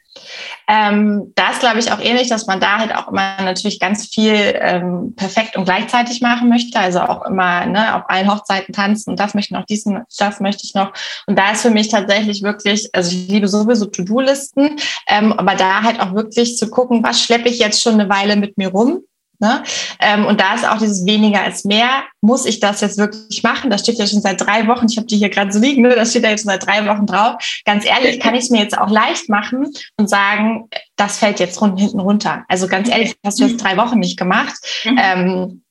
Ähm, 0.68 1.32
da 1.36 1.52
ist, 1.52 1.60
glaube 1.60 1.80
ich, 1.80 1.92
auch 1.92 2.00
ähnlich, 2.00 2.30
dass 2.30 2.48
man 2.48 2.60
da 2.60 2.80
halt 2.80 2.96
auch 2.96 3.08
immer 3.08 3.42
natürlich 3.42 3.80
ganz 3.80 4.08
viel 4.08 4.34
ähm, 4.60 5.14
perfekt 5.16 5.56
und 5.56 5.66
gleichzeitig 5.66 6.22
machen 6.22 6.50
möchte. 6.50 6.80
Also 6.80 7.02
auch 7.02 7.26
immer 7.26 7.66
ne, 7.66 7.96
auf 7.96 8.04
allen 8.10 8.32
Hochzeiten 8.32 8.74
tanzen 8.74 9.12
und 9.12 9.20
das 9.20 9.34
möchte 9.34 9.54
ich 9.54 9.60
noch, 9.60 9.66
diesen, 9.66 10.04
das 10.18 10.40
möchte 10.40 10.64
ich 10.66 10.74
noch. 10.74 10.92
Und 11.26 11.38
da 11.38 11.52
ist 11.52 11.62
für 11.62 11.72
mich 11.72 11.90
tatsächlich 11.90 12.44
wirklich, 12.44 12.90
also 12.94 13.12
ich 13.12 13.28
liebe 13.28 13.48
sowieso 13.48 13.86
To-Do-Listen, 13.86 14.78
ähm, 15.08 15.34
aber 15.34 15.56
da 15.56 15.84
halt 15.84 16.00
auch 16.00 16.14
wirklich 16.14 16.58
zu 16.58 16.70
gucken, 16.70 17.04
was 17.04 17.22
schleppe 17.22 17.50
ich 17.50 17.60
jetzt 17.60 17.82
schon 17.82 17.94
eine 17.94 18.10
Weile 18.10 18.36
mit 18.36 18.58
mir 18.58 18.70
rum 18.70 19.04
Ne? 19.40 19.64
Ähm, 20.00 20.26
und 20.26 20.42
da 20.42 20.56
ist 20.56 20.68
auch 20.68 20.80
dieses 20.80 21.06
weniger 21.06 21.44
als 21.44 21.64
mehr. 21.64 22.04
Muss 22.22 22.46
ich 22.46 22.60
das 22.60 22.82
jetzt 22.82 22.98
wirklich 22.98 23.44
machen? 23.44 23.70
Das 23.70 23.82
steht 23.82 24.00
ja 24.00 24.08
schon 24.08 24.22
seit 24.22 24.42
drei 24.42 24.68
Wochen. 24.68 24.88
Ich 24.90 24.98
habe 24.98 25.06
die 25.06 25.18
hier 25.18 25.30
gerade 25.30 25.52
so 25.52 25.60
liegen. 25.60 25.84
Ne? 25.84 25.96
Das 25.96 26.10
steht 26.10 26.24
ja 26.24 26.32
jetzt 26.32 26.42
schon 26.42 26.52
seit 26.52 26.66
drei 26.66 26.86
Wochen 26.88 27.06
drauf. 27.06 27.36
Ganz 27.66 27.86
ehrlich, 27.86 28.20
kann 28.20 28.34
ich 28.34 28.46
es 28.46 28.50
mir 28.50 28.62
jetzt 28.62 28.78
auch 28.78 28.90
leicht 28.90 29.30
machen 29.30 29.72
und 29.98 30.10
sagen, 30.10 30.70
das 30.96 31.20
fällt 31.20 31.40
jetzt 31.40 31.60
hinten 31.60 32.00
runter. 32.00 32.46
Also 32.48 32.68
ganz 32.68 32.90
ehrlich, 32.90 33.16
hast 33.24 33.40
du 33.40 33.46
jetzt 33.46 33.64
drei 33.64 33.78
Wochen 33.78 34.00
nicht 34.00 34.18
gemacht. 34.18 34.56
Mhm. 34.86 35.00
Ähm, 35.02 35.62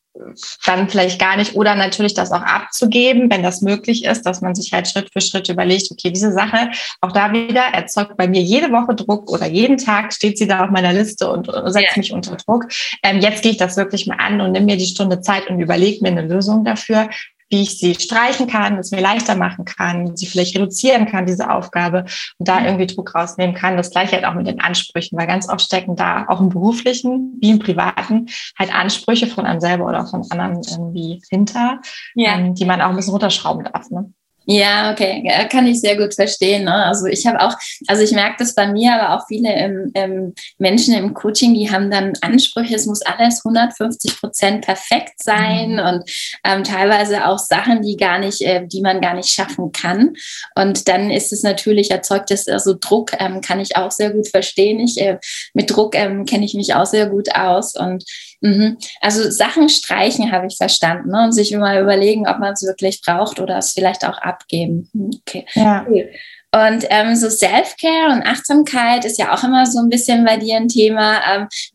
dann 0.65 0.89
vielleicht 0.89 1.21
gar 1.21 1.37
nicht 1.37 1.55
oder 1.55 1.75
natürlich 1.75 2.15
das 2.15 2.33
auch 2.33 2.43
abzugeben, 2.43 3.31
wenn 3.31 3.43
das 3.43 3.63
möglich 3.63 4.05
ist, 4.05 4.23
dass 4.23 4.41
man 4.41 4.55
sich 4.55 4.73
halt 4.73 4.89
Schritt 4.89 5.11
für 5.13 5.21
Schritt 5.21 5.49
überlegt, 5.49 5.89
okay, 5.91 6.11
diese 6.11 6.33
Sache, 6.33 6.71
auch 7.01 7.13
da 7.13 7.33
wieder 7.33 7.63
erzeugt 7.63 8.17
bei 8.17 8.29
mir 8.29 8.41
jede 8.41 8.71
Woche 8.73 8.95
Druck 8.95 9.31
oder 9.31 9.47
jeden 9.47 9.79
Tag 9.79 10.13
steht 10.13 10.39
sie 10.39 10.47
da 10.47 10.65
auf 10.65 10.71
meiner 10.71 10.93
Liste 10.93 11.31
und, 11.31 11.47
setzt 11.47 11.77
ja. 11.77 11.97
mich 11.97 12.13
unter 12.13 12.37
Druck. 12.37 12.67
Ähm, 13.03 13.21
jetzt 13.21 13.43
gehe 13.43 13.53
ich 13.53 13.59
das 13.59 13.77
wirklich 13.77 14.07
mal 14.07 14.17
an 14.19 14.41
und 14.41 14.53
nehme 14.53 14.67
mir 14.67 14.77
die 14.77 14.87
Stunde 14.87 15.21
Zeit 15.21 15.49
und 15.49 15.61
überlege 15.61 16.03
mir 16.03 16.11
eine 16.11 16.23
Lösung 16.23 16.65
dafür 16.65 17.09
wie 17.49 17.63
ich 17.63 17.79
sie 17.79 17.95
streichen 17.95 18.47
kann, 18.47 18.79
es 18.79 18.91
mir 18.91 19.01
leichter 19.01 19.37
machen 19.37 19.65
kann, 19.65 20.17
sie 20.17 20.27
vielleicht 20.27 20.57
reduzieren 20.57 21.07
kann, 21.07 21.27
diese 21.27 21.51
Aufgabe 21.51 22.05
und 22.39 22.49
da 22.49 22.65
irgendwie 22.65 22.87
Druck 22.87 23.15
rausnehmen 23.15 23.55
kann. 23.55 23.77
Das 23.77 23.91
gleiche 23.91 24.13
halt 24.13 24.25
auch 24.25 24.35
mit 24.35 24.47
den 24.47 24.61
Ansprüchen, 24.61 25.19
weil 25.19 25.27
ganz 25.27 25.49
oft 25.49 25.61
stecken 25.61 25.97
da 25.97 26.27
auch 26.29 26.41
im 26.41 26.49
beruflichen 26.49 27.37
wie 27.41 27.51
im 27.51 27.59
privaten 27.59 28.27
halt 28.59 28.75
Ansprüche 28.75 29.27
von 29.27 29.47
einem 29.47 29.61
selber 29.61 29.87
oder 29.87 30.07
von 30.07 30.25
anderen 30.31 30.61
irgendwie 30.69 31.23
hinter, 31.31 31.81
ja. 32.15 32.35
ähm, 32.35 32.55
die 32.55 32.65
man 32.65 32.81
auch 32.81 32.91
ein 32.91 32.97
bisschen 32.97 33.13
runterschrauben 33.13 33.65
darf. 33.65 33.91
Ne? 33.91 34.13
Ja, 34.49 34.93
okay, 34.93 35.25
ja, 35.25 35.45
kann 35.45 35.67
ich 35.67 35.81
sehr 35.81 35.97
gut 35.97 36.15
verstehen. 36.15 36.65
Ne? 36.65 36.73
Also 36.73 37.07
ich 37.07 37.27
habe 37.27 37.41
auch, 37.41 37.55
also 37.89 38.03
ich 38.05 38.13
merke 38.13 38.37
das 38.39 38.55
bei 38.55 38.69
mir, 38.69 38.95
aber 38.95 39.17
auch 39.17 39.27
viele 39.27 39.49
ähm, 39.49 39.91
ähm, 39.95 40.35
Menschen 40.59 40.95
im 40.95 41.15
Coaching, 41.15 41.53
die 41.53 41.69
haben 41.69 41.91
dann 41.91 42.13
Ansprüche, 42.21 42.77
es 42.77 42.87
muss 42.87 43.03
alles 43.03 43.45
150 43.45 44.21
Prozent 44.21 44.65
perfekt 44.65 45.15
sein 45.21 45.73
mhm. 45.73 45.79
und 45.81 46.11
ähm, 46.45 46.63
teilweise 46.63 47.27
auch 47.27 47.41
Sachen, 47.41 47.83
die 47.83 47.97
gar 47.97 48.21
nicht, 48.21 48.41
äh, 48.43 48.65
die 48.65 48.83
man 48.83 49.01
gar 49.01 49.15
nicht 49.15 49.31
schaffen 49.31 49.73
kann. 49.73 50.15
Und 50.55 50.87
dann 50.87 51.11
ist 51.11 51.33
es 51.33 51.43
natürlich 51.43 51.91
erzeugt 51.91 52.31
es 52.31 52.47
also 52.47 52.77
Druck, 52.79 53.13
ähm, 53.19 53.41
kann 53.41 53.59
ich 53.59 53.75
auch 53.75 53.91
sehr 53.91 54.11
gut 54.11 54.29
verstehen. 54.29 54.79
Ich 54.79 55.01
äh, 55.01 55.19
mit 55.55 55.75
Druck 55.75 55.97
ähm, 55.97 56.25
kenne 56.25 56.45
ich 56.45 56.55
mich 56.55 56.73
auch 56.73 56.87
sehr 56.87 57.07
gut 57.07 57.35
aus 57.35 57.75
und 57.75 58.05
Mhm. 58.41 58.79
Also 59.01 59.31
Sachen 59.31 59.69
streichen 59.69 60.33
habe 60.33 60.47
ich 60.47 60.57
verstanden 60.57 61.11
ne? 61.11 61.25
und 61.25 61.33
sich 61.33 61.53
immer 61.53 61.81
überlegen, 61.81 62.29
ob 62.29 62.39
man 62.39 62.53
es 62.53 62.63
wirklich 62.63 63.01
braucht 63.01 63.41
oder 63.41 63.59
es 63.59 63.73
vielleicht 63.73 64.05
auch 64.05 64.19
abgeben. 64.19 64.89
Hm, 64.93 65.11
okay. 65.21 65.47
Ja. 65.55 65.87
Und 66.53 66.87
ähm, 66.89 67.15
so 67.17 67.29
Self-Care 67.29 68.13
und 68.13 68.23
Achtsamkeit 68.23 69.05
ist 69.05 69.19
ja 69.19 69.35
auch 69.35 69.45
immer 69.45 69.67
so 69.67 69.79
ein 69.81 69.91
bisschen 69.91 70.25
bei 70.25 70.39
dir 70.39 70.57
ein 70.57 70.69
Thema. 70.69 71.21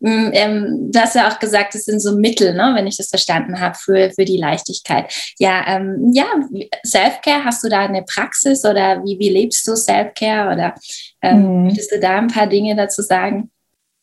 Ähm, 0.02 0.30
ähm, 0.32 0.90
du 0.90 0.98
hast 0.98 1.14
ja 1.14 1.28
auch 1.28 1.38
gesagt, 1.38 1.76
es 1.76 1.84
sind 1.84 2.00
so 2.00 2.16
Mittel, 2.16 2.54
ne, 2.54 2.72
wenn 2.74 2.88
ich 2.88 2.96
das 2.96 3.08
verstanden 3.08 3.60
habe, 3.60 3.76
für, 3.76 4.10
für 4.10 4.24
die 4.24 4.38
Leichtigkeit. 4.38 5.12
Ja, 5.38 5.62
ähm, 5.68 6.10
ja 6.12 6.24
Self-Care, 6.84 7.44
hast 7.44 7.62
du 7.62 7.68
da 7.68 7.80
eine 7.80 8.02
Praxis 8.02 8.64
oder 8.64 9.04
wie, 9.04 9.18
wie 9.20 9.28
lebst 9.28 9.68
du 9.68 9.76
Self-Care? 9.76 10.52
Oder 10.52 10.74
ähm, 11.22 11.42
mhm. 11.42 11.68
würdest 11.68 11.92
du 11.92 12.00
da 12.00 12.18
ein 12.18 12.28
paar 12.28 12.48
Dinge 12.48 12.74
dazu 12.74 13.02
sagen? 13.02 13.51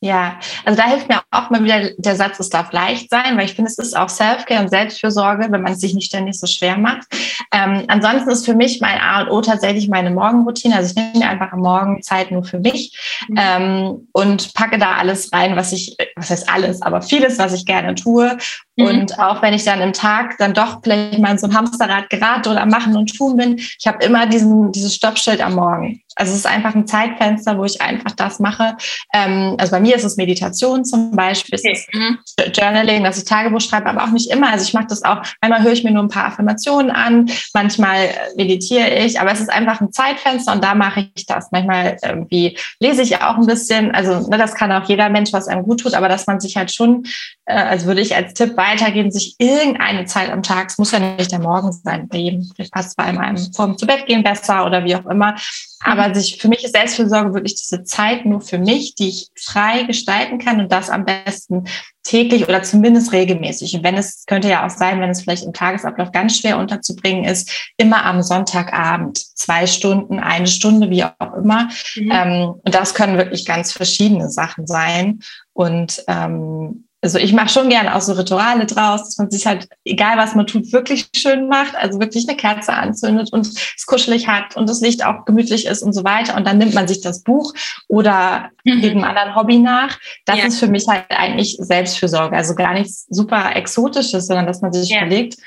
Ja, 0.02 0.40
also 0.64 0.82
da 0.82 0.88
hilft 0.88 1.10
mir 1.10 1.22
auch 1.30 1.50
mal 1.50 1.62
wieder 1.62 1.90
der 1.98 2.16
Satz, 2.16 2.40
es 2.40 2.50
darf 2.50 2.72
leicht 2.72 3.10
sein, 3.10 3.36
weil 3.36 3.46
ich 3.46 3.56
finde, 3.56 3.70
es 3.70 3.78
ist 3.78 3.98
auch 3.98 4.08
Self-Care 4.08 4.62
und 4.62 4.70
Selbstfürsorge, 4.70 5.52
wenn 5.52 5.62
man 5.62 5.74
es 5.74 5.82
sich 5.82 5.94
nicht 5.94 6.08
ständig 6.08 6.40
so 6.40 6.48
schwer 6.48 6.78
macht. 6.78 7.06
Ähm, 7.54 7.84
ansonsten 7.90 8.30
ist 8.30 8.46
für 8.46 8.56
mich 8.56 8.80
mein 8.80 8.98
A 8.98 9.24
und 9.24 9.30
O 9.30 9.42
tatsächlich 9.42 9.90
meine 9.90 10.10
Morgenroutine. 10.12 10.78
Also 10.78 10.92
ich 10.92 10.96
nehme 10.96 11.20
mir 11.20 11.30
einfach 11.30 11.52
am 11.52 11.60
Morgen 11.60 12.02
Zeit 12.02 12.32
nur 12.32 12.46
für 12.46 12.60
mich 12.60 12.98
mhm. 13.28 13.36
ähm, 13.38 14.08
und 14.14 14.54
packe 14.54 14.78
da 14.78 14.94
alles 14.94 15.34
rein, 15.34 15.58
was 15.58 15.74
ich, 15.74 15.98
was 16.16 16.30
heißt 16.30 16.50
alles, 16.50 16.82
aber 16.82 17.02
vieles, 17.02 17.38
was 17.38 17.54
ich 17.54 17.66
gerne 17.66 17.94
tue. 17.96 18.38
Mhm. 18.80 18.86
Und 18.86 19.20
auch 19.20 19.42
wenn 19.42 19.54
ich 19.54 19.64
dann 19.64 19.82
im 19.82 19.94
Tag 19.94 20.38
dann 20.38 20.54
doch 20.54 20.80
vielleicht 20.82 21.20
mal 21.20 21.32
in 21.32 21.38
so 21.38 21.48
ein 21.48 21.56
Hamsterrad 21.56 22.10
gerate 22.10 22.50
oder 22.50 22.62
am 22.62 22.70
Machen 22.70 22.96
und 22.96 23.16
Tun 23.16 23.38
bin, 23.38 23.58
ich 23.58 23.86
habe 23.86 24.04
immer 24.04 24.26
diesen, 24.26 24.72
dieses 24.72 24.96
Stoppschild 24.96 25.42
am 25.42 25.56
Morgen. 25.56 26.02
Also 26.20 26.34
es 26.34 26.40
ist 26.40 26.48
einfach 26.48 26.76
ein 26.76 26.86
Zeitfenster, 26.86 27.58
wo 27.58 27.64
ich 27.64 27.82
einfach 27.82 28.12
das 28.12 28.40
mache. 28.40 28.76
Ähm, 29.14 29.56
also 29.58 29.72
bei 29.72 29.80
mir 29.80 29.96
ist 29.96 30.04
es 30.04 30.18
Meditation 30.18 30.84
zum 30.84 31.12
Beispiel, 31.12 31.58
okay. 31.58 31.72
es 31.72 31.80
ist 31.80 31.94
mhm. 31.94 32.20
Journaling, 32.54 33.06
dass 33.06 33.18
ich 33.18 33.24
Tagebuch 33.24 33.62
schreibe, 33.62 33.86
aber 33.88 34.04
auch 34.04 34.12
nicht 34.12 34.30
immer. 34.30 34.52
Also 34.52 34.66
ich 34.66 34.74
mache 34.74 34.88
das 34.88 35.04
auch, 35.04 35.22
manchmal 35.42 35.64
höre 35.64 35.72
ich 35.72 35.86
mir 35.86 35.92
nur 35.92 36.04
ein 36.04 36.10
paar 36.10 36.26
Affirmationen 36.26 36.92
an, 36.92 37.32
manchmal 37.54 38.10
meditiere 38.36 38.90
ich, 38.96 39.22
aber 39.22 39.32
es 39.32 39.40
ist 39.40 39.50
einfach 39.50 39.80
ein 39.80 39.94
Zeitfenster 39.94 40.52
und 40.52 40.64
da 40.64 40.76
mache 40.76 41.10
ich 41.16 41.26
das. 41.26 41.52
Manchmal 41.52 41.98
irgendwie 42.04 42.58
lese 42.82 43.02
ich 43.02 43.22
auch 43.22 43.38
ein 43.38 43.46
bisschen. 43.46 43.96
Also 43.96 44.28
ne, 44.28 44.38
das 44.38 44.56
kann 44.56 44.74
auch 44.74 44.90
jeder 44.90 45.10
Mensch, 45.10 45.32
was 45.32 45.48
einem 45.48 45.64
gut 45.64 45.80
tut, 45.80 45.94
aber 45.94 46.10
dass 46.10 46.28
man 46.28 46.42
sich 46.42 46.58
halt 46.58 46.74
schon, 46.74 47.06
äh, 47.46 47.54
also 47.54 47.88
würde 47.88 48.02
ich 48.02 48.14
als 48.14 48.34
Tipp 48.34 48.58
weitergeben, 48.70 49.12
sich 49.12 49.36
irgendeine 49.40 50.06
Zeit 50.06 50.32
am 50.32 50.44
Tag, 50.44 50.70
es 50.70 50.78
muss 50.78 50.92
ja 50.92 51.00
nicht 51.00 51.32
der 51.32 51.40
Morgen 51.40 51.72
sein, 51.72 52.08
bei 52.08 52.18
jedem, 52.18 52.50
vielleicht 52.56 52.74
passt 52.74 52.98
bei 52.98 53.04
einem 53.04 53.38
vorm 53.54 53.78
zu 53.78 53.86
Bett 53.86 54.06
gehen 54.06 54.24
besser 54.24 54.66
oder 54.66 54.84
wie 54.84 54.96
auch 54.96 55.06
immer, 55.06 55.36
aber 55.82 56.14
sich, 56.14 56.42
für 56.42 56.50
mich 56.50 56.64
ist 56.64 56.76
Selbstfürsorge 56.76 57.34
wirklich 57.34 57.56
diese 57.56 57.84
Zeit 57.84 58.26
nur 58.26 58.42
für 58.42 58.58
mich, 58.58 58.96
die 58.96 59.10
ich 59.10 59.30
frei 59.36 59.84
gestalten 59.84 60.38
kann 60.38 60.60
und 60.60 60.72
das 60.72 60.90
am 60.90 61.06
besten 61.06 61.66
täglich 62.04 62.48
oder 62.48 62.64
zumindest 62.64 63.14
regelmäßig. 63.14 63.76
Und 63.76 63.84
wenn 63.84 63.96
es 63.96 64.26
könnte 64.26 64.50
ja 64.50 64.66
auch 64.66 64.70
sein, 64.70 65.00
wenn 65.00 65.10
es 65.10 65.22
vielleicht 65.22 65.46
im 65.46 65.54
Tagesablauf 65.54 66.12
ganz 66.12 66.38
schwer 66.38 66.58
unterzubringen 66.58 67.24
ist, 67.24 67.72
immer 67.78 68.04
am 68.06 68.22
Sonntagabend, 68.22 69.18
zwei 69.38 69.68
Stunden, 69.68 70.20
eine 70.20 70.48
Stunde, 70.48 70.90
wie 70.90 71.04
auch 71.04 71.34
immer. 71.38 71.70
Mhm. 71.96 72.12
Ähm, 72.12 72.54
und 72.64 72.76
das 72.76 72.94
können 72.94 73.18
wirklich 73.18 73.46
ganz 73.46 73.72
verschiedene 73.72 74.30
Sachen 74.30 74.68
sein. 74.68 75.20
Und 75.54 76.04
ähm, 76.08 76.89
also 77.02 77.18
ich 77.18 77.32
mache 77.32 77.50
schon 77.50 77.70
gerne 77.70 77.96
auch 77.96 78.02
so 78.02 78.14
Rituale 78.14 78.66
draus, 78.66 79.04
dass 79.06 79.18
man 79.18 79.32
sich 79.32 79.48
halt, 79.48 79.70
egal 79.86 80.18
was 80.18 80.36
man 80.36 80.48
tut, 80.48 80.74
wirklich 80.74 81.08
schön 81.16 81.48
macht, 81.48 81.76
also 81.76 82.00
wirklich 82.00 82.28
eine 82.28 82.36
Kerze 82.36 82.74
anzündet 82.74 83.32
und 83.32 83.48
es 83.48 83.86
kuschelig 83.86 84.28
hat 84.28 84.58
und 84.58 84.70
das 84.70 84.82
Licht 84.82 85.06
auch 85.06 85.24
gemütlich 85.24 85.66
ist 85.66 85.82
und 85.82 85.94
so 85.94 86.04
weiter. 86.04 86.36
Und 86.36 86.46
dann 86.46 86.58
nimmt 86.58 86.74
man 86.74 86.88
sich 86.88 87.00
das 87.00 87.24
Buch 87.24 87.54
oder 87.88 88.50
mhm. 88.66 88.80
jedem 88.80 89.04
anderen 89.06 89.36
Hobby 89.36 89.60
nach. 89.60 89.98
Das 90.26 90.40
ja. 90.40 90.46
ist 90.46 90.60
für 90.60 90.68
mich 90.68 90.88
halt 90.88 91.06
eigentlich 91.10 91.58
Selbstfürsorge. 91.60 92.36
Also 92.36 92.54
gar 92.54 92.74
nichts 92.74 93.06
super 93.10 93.56
Exotisches, 93.56 94.28
sondern 94.28 94.46
dass 94.46 94.62
man 94.62 94.74
sich 94.74 94.90
ja. 94.90 95.02
überlegt, 95.02 95.38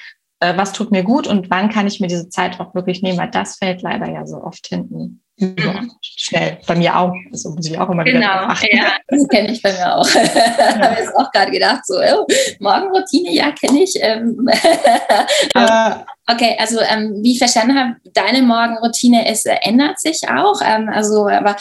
äh, 0.40 0.56
was 0.56 0.73
tut 0.73 0.90
mir 0.90 1.02
gut 1.02 1.26
und 1.26 1.50
wann 1.50 1.68
kann 1.68 1.87
ich 1.87 2.00
mir 2.00 2.09
diese 2.09 2.30
Zeit 2.30 2.61
auch 2.61 2.75
wirklich 2.75 3.02
nehmen, 3.02 3.18
weil 3.18 3.30
das 3.30 3.56
fällt 3.56 3.82
leider 3.82 4.11
ja 4.11 4.26
so 4.26 4.42
oft 4.42 4.66
hinten. 4.66 5.21
Mhm. 5.42 5.90
Schnell. 6.00 6.58
Bei 6.66 6.76
mir 6.76 6.96
auch. 6.96 7.12
Also 7.32 7.50
muss 7.50 7.66
ich 7.66 7.76
auch 7.76 7.90
immer 7.90 8.04
genau. 8.04 8.18
wieder 8.18 8.49
achten. 8.49 8.76
Ja, 8.76 8.92
das 9.08 9.28
kenne 9.28 9.50
ich 9.50 9.61
bei 9.61 9.72
mir 9.72 9.96
auch. 9.96 10.08
Ja. 10.14 10.22
habe 10.82 11.00
jetzt 11.00 11.16
auch 11.16 11.32
gerade 11.32 11.50
gedacht, 11.50 11.84
so, 11.84 11.96
oh, 11.96 12.26
Morgenroutine, 12.61 13.32
ja, 13.32 13.50
kenne 13.50 13.82
ich. 13.82 13.94
Ähm. 14.00 14.49
ja. 15.56 16.06
Okay, 16.28 16.56
also 16.61 16.78
ähm, 16.80 17.18
wie 17.22 17.32
ich 17.32 17.38
verstanden 17.38 17.76
habe, 17.76 17.96
deine 18.14 18.42
Morgenroutine 18.42 19.28
ist, 19.28 19.44
äh, 19.44 19.56
ändert 19.62 19.99
sich 19.99 20.20
auch. 20.28 20.61
Ähm, 20.64 20.88
also, 20.88 21.26
aber 21.26 21.56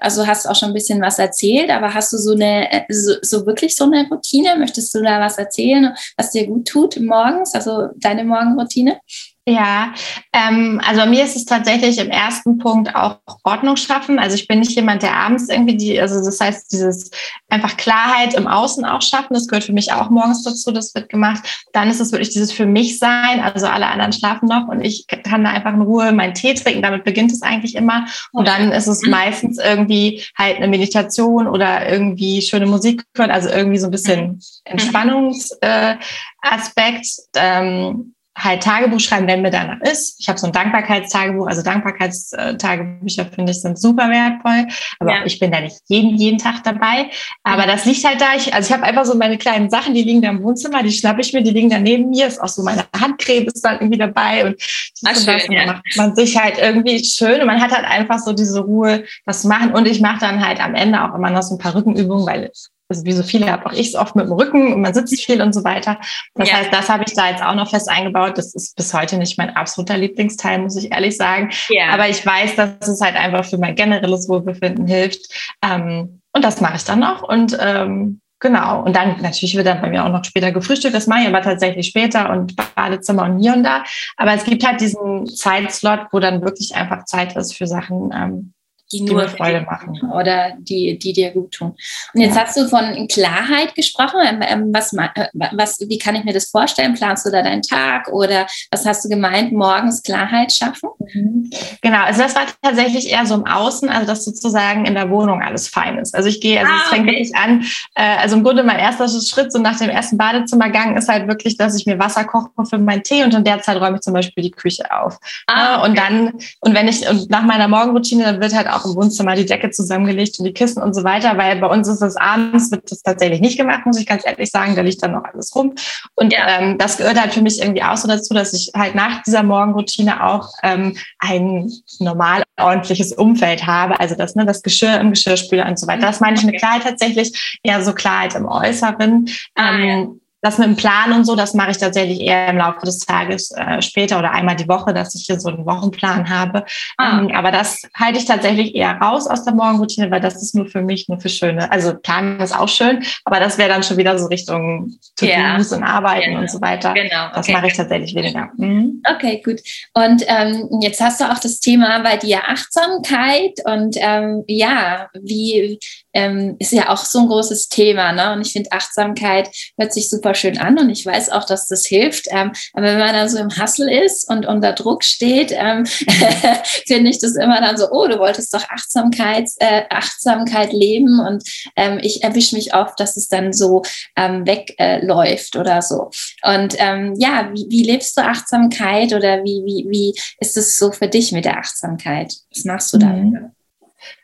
also 0.00 0.26
hast 0.26 0.44
du 0.44 0.50
auch 0.50 0.54
schon 0.54 0.70
ein 0.70 0.74
bisschen 0.74 1.02
was 1.02 1.18
erzählt, 1.18 1.70
aber 1.70 1.92
hast 1.92 2.12
du 2.12 2.18
so 2.18 2.32
eine 2.32 2.72
äh, 2.72 2.84
so, 2.88 3.14
so 3.22 3.46
wirklich 3.46 3.74
so 3.74 3.84
eine 3.84 4.06
Routine? 4.08 4.56
Möchtest 4.56 4.94
du 4.94 5.02
da 5.02 5.20
was 5.20 5.38
erzählen, 5.38 5.92
was 6.16 6.30
dir 6.30 6.46
gut 6.46 6.68
tut 6.68 7.00
morgens? 7.00 7.54
Also 7.54 7.88
deine 7.96 8.22
Morgenroutine? 8.22 9.00
Ja, 9.48 9.94
ähm, 10.32 10.80
also 10.84 11.06
mir 11.06 11.22
ist 11.22 11.36
es 11.36 11.44
tatsächlich 11.44 11.98
im 11.98 12.10
ersten 12.10 12.58
Punkt 12.58 12.96
auch 12.96 13.20
Ordnung 13.44 13.76
schaffen. 13.76 14.18
Also 14.18 14.34
ich 14.34 14.48
bin 14.48 14.58
nicht 14.58 14.72
jemand, 14.72 15.04
der 15.04 15.14
abends 15.14 15.48
irgendwie 15.48 15.76
die, 15.76 16.00
also 16.00 16.16
das 16.16 16.40
heißt, 16.40 16.72
dieses 16.72 17.12
einfach 17.48 17.76
Klarheit 17.76 18.34
im 18.34 18.48
Außen 18.48 18.84
auch 18.84 19.02
schaffen, 19.02 19.34
das 19.34 19.46
gehört 19.46 19.62
für 19.62 19.72
mich 19.72 19.92
auch 19.92 20.10
morgens 20.10 20.42
dazu, 20.42 20.72
das 20.72 20.92
wird 20.96 21.10
gemacht. 21.10 21.64
Dann 21.72 21.88
ist 21.88 22.00
es 22.00 22.10
wirklich 22.10 22.30
dieses 22.30 22.50
für 22.50 22.66
mich 22.66 22.98
sein, 22.98 23.38
also 23.40 23.68
alle 23.68 23.86
anderen 23.86 24.12
schlafen 24.12 24.48
noch 24.48 24.66
und 24.66 24.80
ich 24.80 25.06
kann 25.06 25.44
da 25.44 25.50
einfach 25.50 25.74
in 25.74 25.82
Ruhe 25.82 26.10
meinen 26.10 26.34
Tee 26.34 26.54
trinken, 26.54 26.82
damit 26.82 27.04
beginnt 27.04 27.30
es 27.30 27.42
eigentlich 27.42 27.76
immer. 27.76 28.06
Und 28.32 28.48
dann 28.48 28.72
ist 28.72 28.88
es 28.88 29.02
meistens 29.02 29.58
irgendwie 29.58 30.24
halt 30.36 30.56
eine 30.56 30.66
Meditation 30.66 31.46
oder 31.46 31.88
irgendwie 31.88 32.42
schöne 32.42 32.66
Musik 32.66 33.04
hören, 33.16 33.30
also 33.30 33.48
irgendwie 33.48 33.78
so 33.78 33.86
ein 33.86 33.92
bisschen 33.92 34.26
mhm. 34.26 34.40
Entspannungsaspekt. 34.64 37.06
Äh, 37.36 37.36
ähm, 37.36 38.15
halt 38.36 38.62
Tagebuch 38.62 39.00
schreiben, 39.00 39.26
wenn 39.26 39.42
mir 39.42 39.50
danach 39.50 39.80
ist. 39.80 40.20
Ich 40.20 40.28
habe 40.28 40.38
so 40.38 40.46
ein 40.46 40.52
Dankbarkeitstagebuch, 40.52 41.46
also 41.46 41.62
Dankbarkeitstagebücher 41.62 43.26
finde 43.26 43.52
ich 43.52 43.62
sind 43.62 43.78
super 43.78 44.10
wertvoll, 44.10 44.68
aber 44.98 45.10
ja. 45.10 45.24
ich 45.24 45.38
bin 45.38 45.50
da 45.50 45.60
nicht 45.60 45.76
jeden, 45.88 46.16
jeden 46.16 46.38
Tag 46.38 46.62
dabei. 46.62 47.10
Aber 47.42 47.66
das 47.66 47.86
liegt 47.86 48.04
halt 48.04 48.20
da, 48.20 48.34
ich, 48.36 48.52
also 48.54 48.68
ich 48.68 48.72
habe 48.72 48.84
einfach 48.84 49.06
so 49.06 49.16
meine 49.16 49.38
kleinen 49.38 49.70
Sachen, 49.70 49.94
die 49.94 50.02
liegen 50.02 50.20
da 50.20 50.28
im 50.28 50.42
Wohnzimmer, 50.42 50.82
die 50.82 50.92
schnappe 50.92 51.22
ich 51.22 51.32
mir, 51.32 51.42
die 51.42 51.50
liegen 51.50 51.70
da 51.70 51.78
neben 51.78 52.10
mir, 52.10 52.26
ist 52.26 52.40
auch 52.40 52.48
so 52.48 52.62
meine 52.62 52.84
Handcreme 52.98 53.46
ist 53.46 53.64
dann 53.64 53.76
irgendwie 53.76 53.98
dabei 53.98 54.46
und, 54.46 54.56
Ach, 55.04 55.16
schön, 55.16 55.52
ja. 55.52 55.66
macht 55.66 55.96
man 55.96 56.14
sich 56.14 56.36
halt 56.36 56.58
irgendwie 56.58 57.02
schön 57.04 57.40
und 57.40 57.46
man 57.46 57.60
hat 57.60 57.72
halt 57.72 57.86
einfach 57.86 58.18
so 58.18 58.32
diese 58.32 58.60
Ruhe, 58.60 59.04
das 59.24 59.42
zu 59.42 59.48
machen 59.48 59.72
und 59.72 59.86
ich 59.86 60.00
mache 60.00 60.20
dann 60.20 60.46
halt 60.46 60.60
am 60.60 60.74
Ende 60.74 61.02
auch 61.02 61.14
immer 61.14 61.30
noch 61.30 61.42
so 61.42 61.54
ein 61.54 61.58
paar 61.58 61.74
Rückenübungen, 61.74 62.26
weil 62.26 62.50
also 62.88 63.04
wie 63.04 63.12
so 63.12 63.22
viele 63.22 63.50
habe 63.50 63.66
auch 63.66 63.72
ich 63.72 63.88
es 63.88 63.94
oft 63.94 64.14
mit 64.14 64.26
dem 64.26 64.32
Rücken 64.32 64.72
und 64.72 64.80
man 64.80 64.94
sitzt 64.94 65.20
viel 65.24 65.42
und 65.42 65.52
so 65.52 65.64
weiter. 65.64 65.98
Das 66.34 66.48
ja. 66.48 66.56
heißt, 66.56 66.72
das 66.72 66.88
habe 66.88 67.04
ich 67.06 67.14
da 67.14 67.30
jetzt 67.30 67.42
auch 67.42 67.54
noch 67.54 67.70
fest 67.70 67.88
eingebaut. 67.90 68.38
Das 68.38 68.54
ist 68.54 68.76
bis 68.76 68.94
heute 68.94 69.18
nicht 69.18 69.38
mein 69.38 69.56
absoluter 69.56 69.98
Lieblingsteil, 69.98 70.60
muss 70.60 70.76
ich 70.76 70.92
ehrlich 70.92 71.16
sagen. 71.16 71.50
Ja. 71.68 71.88
Aber 71.90 72.08
ich 72.08 72.24
weiß, 72.24 72.54
dass 72.56 72.86
es 72.86 73.00
halt 73.00 73.16
einfach 73.16 73.44
für 73.44 73.58
mein 73.58 73.74
generelles 73.74 74.28
Wohlbefinden 74.28 74.86
hilft. 74.86 75.26
Ähm, 75.62 76.20
und 76.32 76.44
das 76.44 76.60
mache 76.60 76.76
ich 76.76 76.84
dann 76.84 77.00
noch. 77.00 77.22
Und 77.22 77.56
ähm, 77.60 78.20
genau. 78.38 78.84
Und 78.84 78.94
dann 78.94 79.20
natürlich 79.20 79.56
wird 79.56 79.66
dann 79.66 79.80
bei 79.80 79.90
mir 79.90 80.04
auch 80.04 80.10
noch 80.10 80.24
später 80.24 80.52
gefrühstückt. 80.52 80.94
Das 80.94 81.06
mache 81.06 81.22
ich 81.22 81.28
aber 81.28 81.42
tatsächlich 81.42 81.88
später 81.88 82.30
und 82.30 82.54
Badezimmer 82.74 83.24
und 83.24 83.40
hier 83.40 83.54
und 83.54 83.64
da. 83.64 83.82
Aber 84.16 84.34
es 84.34 84.44
gibt 84.44 84.64
halt 84.64 84.80
diesen 84.80 85.26
Zeitslot, 85.26 86.06
wo 86.12 86.20
dann 86.20 86.42
wirklich 86.42 86.74
einfach 86.76 87.04
Zeit 87.04 87.36
ist 87.36 87.56
für 87.56 87.66
Sachen, 87.66 88.12
ähm, 88.14 88.52
die, 88.92 89.04
die 89.04 89.12
nur 89.12 89.28
Freude 89.28 89.62
machen 89.62 90.00
oder 90.12 90.54
die, 90.58 90.98
die 90.98 91.12
dir 91.12 91.32
gut 91.32 91.52
tun. 91.52 91.74
Und 92.14 92.20
jetzt 92.20 92.36
ja. 92.36 92.44
hast 92.44 92.56
du 92.56 92.68
von 92.68 93.08
Klarheit 93.08 93.74
gesprochen. 93.74 94.20
Ähm, 94.24 94.42
ähm, 94.42 94.70
was, 94.72 94.92
äh, 94.92 95.28
was, 95.52 95.80
wie 95.80 95.98
kann 95.98 96.14
ich 96.14 96.24
mir 96.24 96.32
das 96.32 96.50
vorstellen? 96.50 96.94
Planst 96.94 97.26
du 97.26 97.30
da 97.30 97.42
deinen 97.42 97.62
Tag 97.62 98.08
oder 98.08 98.46
was 98.70 98.86
hast 98.86 99.04
du 99.04 99.08
gemeint, 99.08 99.52
morgens 99.52 100.02
Klarheit 100.02 100.52
schaffen? 100.52 100.90
Mhm. 101.12 101.50
Genau, 101.82 102.04
also 102.04 102.22
das 102.22 102.34
war 102.36 102.44
tatsächlich 102.62 103.10
eher 103.10 103.26
so 103.26 103.34
im 103.34 103.46
Außen, 103.46 103.88
also 103.88 104.06
dass 104.06 104.24
sozusagen 104.24 104.84
in 104.84 104.94
der 104.94 105.10
Wohnung 105.10 105.42
alles 105.42 105.68
fein 105.68 105.98
ist. 105.98 106.14
Also 106.14 106.28
ich 106.28 106.40
gehe, 106.40 106.60
also 106.60 106.72
ah, 106.72 106.80
es 106.84 106.88
fängt 106.90 107.08
okay. 107.08 107.12
wirklich 107.12 107.36
an, 107.36 107.64
äh, 107.94 108.18
also 108.18 108.36
im 108.36 108.44
Grunde 108.44 108.62
mein 108.62 108.78
erster 108.78 109.08
Schritt 109.08 109.52
so 109.52 109.58
nach 109.58 109.78
dem 109.78 109.90
ersten 109.90 110.16
Badezimmergang 110.16 110.96
ist 110.96 111.08
halt 111.08 111.26
wirklich, 111.26 111.56
dass 111.56 111.76
ich 111.76 111.86
mir 111.86 111.98
Wasser 111.98 112.24
koche 112.24 112.50
für 112.68 112.78
meinen 112.78 113.02
Tee 113.02 113.24
und 113.24 113.34
in 113.34 113.44
der 113.44 113.62
Zeit 113.62 113.80
räume 113.80 113.96
ich 113.96 114.02
zum 114.02 114.12
Beispiel 114.12 114.44
die 114.44 114.50
Küche 114.50 114.90
auf. 114.90 115.18
Ah, 115.46 115.78
okay. 115.78 115.88
Und 115.88 115.98
dann, 115.98 116.32
und 116.60 116.74
wenn 116.74 116.88
ich, 116.88 117.08
und 117.08 117.30
nach 117.30 117.42
meiner 117.42 117.68
Morgenroutine, 117.68 118.24
dann 118.24 118.40
wird 118.40 118.54
halt 118.54 118.68
auch 118.68 118.75
im 118.84 118.94
Wohnzimmer 118.94 119.34
die 119.34 119.46
Decke 119.46 119.70
zusammengelegt 119.70 120.38
und 120.38 120.44
die 120.44 120.52
Kissen 120.52 120.82
und 120.82 120.94
so 120.94 121.04
weiter, 121.04 121.36
weil 121.36 121.60
bei 121.60 121.66
uns 121.66 121.88
ist 121.88 122.00
das 122.00 122.16
abends, 122.16 122.70
wird 122.70 122.90
das 122.90 123.02
tatsächlich 123.02 123.40
nicht 123.40 123.56
gemacht, 123.56 123.86
muss 123.86 123.98
ich 123.98 124.06
ganz 124.06 124.26
ehrlich 124.26 124.50
sagen. 124.50 124.76
Da 124.76 124.82
liegt 124.82 125.02
dann 125.02 125.12
noch 125.12 125.24
alles 125.24 125.54
rum. 125.54 125.74
Und 126.14 126.32
ja. 126.32 126.46
ähm, 126.48 126.78
das 126.78 126.96
gehört 126.98 127.20
halt 127.20 127.34
für 127.34 127.42
mich 127.42 127.60
irgendwie 127.60 127.82
auch 127.82 127.96
so 127.96 128.08
dazu, 128.08 128.34
dass 128.34 128.52
ich 128.52 128.72
halt 128.74 128.94
nach 128.94 129.22
dieser 129.22 129.42
Morgenroutine 129.42 130.24
auch 130.24 130.50
ähm, 130.62 130.96
ein 131.18 131.70
normal 131.98 132.42
ordentliches 132.58 133.12
Umfeld 133.12 133.66
habe. 133.66 133.98
Also 134.00 134.14
das, 134.14 134.34
ne, 134.34 134.44
das 134.44 134.62
Geschirr 134.62 135.00
im 135.00 135.10
Geschirrspüler 135.10 135.66
und 135.66 135.78
so 135.78 135.86
weiter. 135.86 136.06
Das 136.06 136.20
meine 136.20 136.36
ich 136.36 136.44
mit 136.44 136.58
Klarheit 136.58 136.82
tatsächlich, 136.82 137.58
eher 137.62 137.82
so 137.82 137.92
Klarheit 137.92 138.34
im 138.34 138.46
Äußeren. 138.46 139.28
Ah, 139.54 139.74
ähm, 139.74 139.88
ja 139.88 140.06
das 140.42 140.58
mit 140.58 140.68
dem 140.68 140.76
Plan 140.76 141.12
und 141.12 141.24
so, 141.24 141.34
das 141.34 141.54
mache 141.54 141.70
ich 141.70 141.78
tatsächlich 141.78 142.20
eher 142.20 142.48
im 142.48 142.58
Laufe 142.58 142.84
des 142.84 142.98
Tages 142.98 143.50
äh, 143.52 143.80
später 143.82 144.18
oder 144.18 144.32
einmal 144.32 144.56
die 144.56 144.68
Woche, 144.68 144.92
dass 144.92 145.14
ich 145.14 145.24
hier 145.26 145.40
so 145.40 145.48
einen 145.48 145.66
Wochenplan 145.66 146.28
habe. 146.28 146.64
Ah, 146.98 147.20
ähm, 147.20 147.30
aber 147.34 147.50
das 147.50 147.82
halte 147.94 148.18
ich 148.18 148.26
tatsächlich 148.26 148.74
eher 148.74 148.96
raus 148.98 149.26
aus 149.26 149.44
der 149.44 149.54
Morgenroutine, 149.54 150.10
weil 150.10 150.20
das 150.20 150.40
ist 150.42 150.54
nur 150.54 150.66
für 150.66 150.82
mich, 150.82 151.08
nur 151.08 151.20
für 151.20 151.28
schöne. 151.28 151.70
Also 151.72 151.94
Planen 151.94 152.38
ist 152.40 152.56
auch 152.56 152.68
schön, 152.68 153.02
aber 153.24 153.40
das 153.40 153.58
wäre 153.58 153.70
dann 153.70 153.82
schon 153.82 153.96
wieder 153.96 154.18
so 154.18 154.26
Richtung 154.26 154.94
To-Dos 155.16 155.70
ja. 155.70 155.76
und 155.76 155.82
Arbeiten 155.82 156.30
genau. 156.30 156.40
und 156.40 156.50
so 156.50 156.60
weiter. 156.60 156.92
Genau. 156.94 157.26
Okay. 157.26 157.34
Das 157.34 157.48
mache 157.48 157.66
ich 157.68 157.74
tatsächlich 157.74 158.14
weniger. 158.14 158.50
Mhm. 158.56 159.02
Okay, 159.14 159.42
gut. 159.44 159.60
Und 159.94 160.22
ähm, 160.26 160.68
jetzt 160.80 161.00
hast 161.00 161.20
du 161.20 161.24
auch 161.24 161.38
das 161.38 161.60
Thema 161.60 162.00
bei 162.00 162.16
dir 162.16 162.42
Achtsamkeit 162.48 163.58
und 163.64 163.96
ähm, 163.98 164.44
ja, 164.46 165.08
wie 165.14 165.78
ähm, 166.16 166.56
ist 166.58 166.72
ja 166.72 166.88
auch 166.88 167.04
so 167.04 167.20
ein 167.20 167.28
großes 167.28 167.68
Thema. 167.68 168.12
Ne? 168.12 168.32
Und 168.32 168.40
ich 168.40 168.52
finde, 168.52 168.72
Achtsamkeit 168.72 169.50
hört 169.78 169.92
sich 169.92 170.08
super 170.08 170.34
schön 170.34 170.56
an 170.56 170.78
und 170.78 170.88
ich 170.88 171.04
weiß 171.04 171.28
auch, 171.28 171.44
dass 171.44 171.68
das 171.68 171.84
hilft. 171.84 172.26
Ähm, 172.30 172.52
aber 172.72 172.86
wenn 172.86 172.98
man 172.98 173.12
dann 173.12 173.28
so 173.28 173.36
im 173.38 173.50
Hustle 173.50 174.04
ist 174.04 174.28
und 174.30 174.46
unter 174.46 174.72
Druck 174.72 175.04
steht, 175.04 175.52
ähm, 175.52 175.84
finde 176.86 177.10
ich 177.10 177.18
das 177.18 177.36
immer 177.36 177.60
dann 177.60 177.76
so, 177.76 177.90
oh, 177.90 178.08
du 178.08 178.18
wolltest 178.18 178.54
doch 178.54 178.66
Achtsamkeit, 178.70 179.50
äh, 179.58 179.82
Achtsamkeit 179.90 180.72
leben 180.72 181.20
und 181.20 181.44
ähm, 181.76 181.98
ich 182.02 182.24
erwische 182.24 182.56
mich 182.56 182.74
oft, 182.74 182.98
dass 182.98 183.18
es 183.18 183.28
dann 183.28 183.52
so 183.52 183.82
ähm, 184.16 184.46
wegläuft 184.46 185.54
äh, 185.54 185.58
oder 185.58 185.82
so. 185.82 186.10
Und 186.42 186.76
ähm, 186.78 187.14
ja, 187.18 187.50
wie, 187.52 187.66
wie 187.68 187.84
lebst 187.84 188.16
du 188.16 188.22
Achtsamkeit 188.22 189.12
oder 189.12 189.44
wie, 189.44 189.62
wie, 189.66 189.86
wie 189.90 190.14
ist 190.40 190.56
es 190.56 190.78
so 190.78 190.92
für 190.92 191.08
dich 191.08 191.32
mit 191.32 191.44
der 191.44 191.58
Achtsamkeit? 191.58 192.32
Was 192.54 192.64
machst 192.64 192.94
du 192.94 192.98
da? 192.98 193.08
Mhm. 193.08 193.55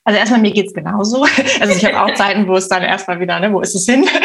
Also 0.04 0.18
erstmal, 0.18 0.40
mir 0.40 0.52
geht's 0.52 0.74
genauso. 0.74 1.26
Also 1.60 1.74
ich 1.74 1.84
habe 1.84 2.00
auch 2.00 2.14
Zeiten, 2.14 2.48
wo 2.48 2.56
es 2.56 2.68
dann 2.68 2.82
erstmal 2.82 3.20
wieder, 3.20 3.38
ne, 3.38 3.52
wo 3.52 3.60
ist 3.60 3.74
es 3.74 3.86
hin? 3.86 4.04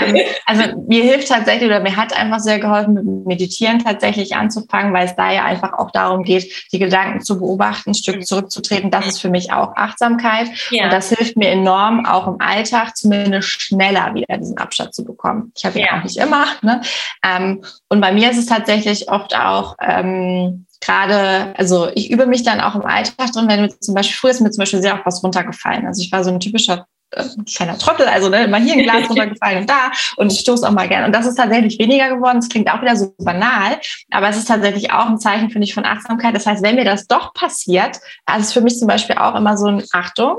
Ähm, 0.00 0.16
also 0.44 0.84
mir 0.88 1.04
hilft 1.04 1.28
tatsächlich 1.28 1.66
oder 1.66 1.78
mir 1.78 1.96
hat 1.96 2.12
einfach 2.16 2.40
sehr 2.40 2.58
geholfen, 2.58 2.94
mit 2.94 3.26
Meditieren 3.26 3.78
tatsächlich 3.78 4.34
anzufangen, 4.34 4.92
weil 4.92 5.06
es 5.06 5.14
da 5.14 5.30
ja 5.30 5.44
einfach 5.44 5.72
auch 5.74 5.92
darum 5.92 6.24
geht, 6.24 6.52
die 6.72 6.80
Gedanken 6.80 7.20
zu 7.20 7.38
beobachten, 7.38 7.90
ein 7.90 7.94
Stück 7.94 8.26
zurückzutreten. 8.26 8.90
Das 8.90 9.06
ist 9.06 9.20
für 9.20 9.30
mich 9.30 9.52
auch 9.52 9.76
Achtsamkeit. 9.76 10.48
Ja. 10.70 10.84
Und 10.84 10.92
das 10.92 11.10
hilft 11.10 11.36
mir 11.36 11.50
enorm, 11.50 12.06
auch 12.06 12.26
im 12.26 12.40
Alltag 12.40 12.96
zumindest 12.96 13.62
schneller 13.62 14.14
wieder 14.14 14.36
diesen 14.36 14.58
Abstand 14.58 14.94
zu 14.94 15.04
bekommen. 15.04 15.52
Ich 15.56 15.64
habe 15.64 15.78
ihn 15.78 15.84
ja. 15.84 15.98
auch 15.98 16.02
nicht 16.02 16.16
immer. 16.16 16.46
Ne? 16.62 16.80
Ähm, 17.24 17.62
und 17.88 18.00
bei 18.00 18.10
mir 18.10 18.32
ist 18.32 18.38
es 18.38 18.46
tatsächlich 18.46 19.08
oft 19.08 19.36
auch... 19.36 19.76
Ähm, 19.80 20.66
gerade, 20.84 21.54
also 21.56 21.88
ich 21.94 22.10
übe 22.10 22.26
mich 22.26 22.42
dann 22.42 22.60
auch 22.60 22.74
im 22.74 22.84
Alltag 22.84 23.32
drin, 23.32 23.48
wenn 23.48 23.62
mir 23.62 23.80
zum 23.80 23.94
Beispiel, 23.94 24.16
früher 24.16 24.30
ist 24.30 24.40
mir 24.40 24.50
zum 24.50 24.62
Beispiel 24.62 24.82
sehr 24.82 24.94
oft 24.94 25.06
was 25.06 25.22
runtergefallen. 25.22 25.86
Also 25.86 26.02
ich 26.02 26.12
war 26.12 26.22
so 26.22 26.30
ein 26.30 26.40
typischer 26.40 26.86
äh, 27.10 27.24
kleiner 27.46 27.78
Trottel, 27.78 28.06
also 28.06 28.28
ne, 28.28 28.44
immer 28.44 28.58
hier 28.58 28.74
ein 28.74 28.82
Glas 28.82 29.08
runtergefallen 29.08 29.60
und 29.62 29.70
da 29.70 29.90
und 30.16 30.32
ich 30.32 30.40
stoße 30.40 30.66
auch 30.68 30.72
mal 30.72 30.88
gern. 30.88 31.04
Und 31.04 31.14
das 31.14 31.26
ist 31.26 31.36
tatsächlich 31.36 31.78
weniger 31.78 32.08
geworden. 32.14 32.38
Das 32.40 32.48
klingt 32.48 32.70
auch 32.70 32.82
wieder 32.82 32.96
so 32.96 33.14
banal, 33.18 33.78
aber 34.10 34.28
es 34.28 34.36
ist 34.36 34.48
tatsächlich 34.48 34.92
auch 34.92 35.06
ein 35.06 35.18
Zeichen, 35.18 35.50
finde 35.50 35.66
ich, 35.66 35.74
von 35.74 35.86
Achtsamkeit. 35.86 36.34
Das 36.34 36.46
heißt, 36.46 36.62
wenn 36.62 36.76
mir 36.76 36.84
das 36.84 37.06
doch 37.06 37.32
passiert, 37.32 37.98
also 38.26 38.42
ist 38.42 38.52
für 38.52 38.60
mich 38.60 38.78
zum 38.78 38.88
Beispiel 38.88 39.16
auch 39.16 39.34
immer 39.34 39.56
so 39.56 39.66
ein 39.66 39.82
Achtung, 39.92 40.38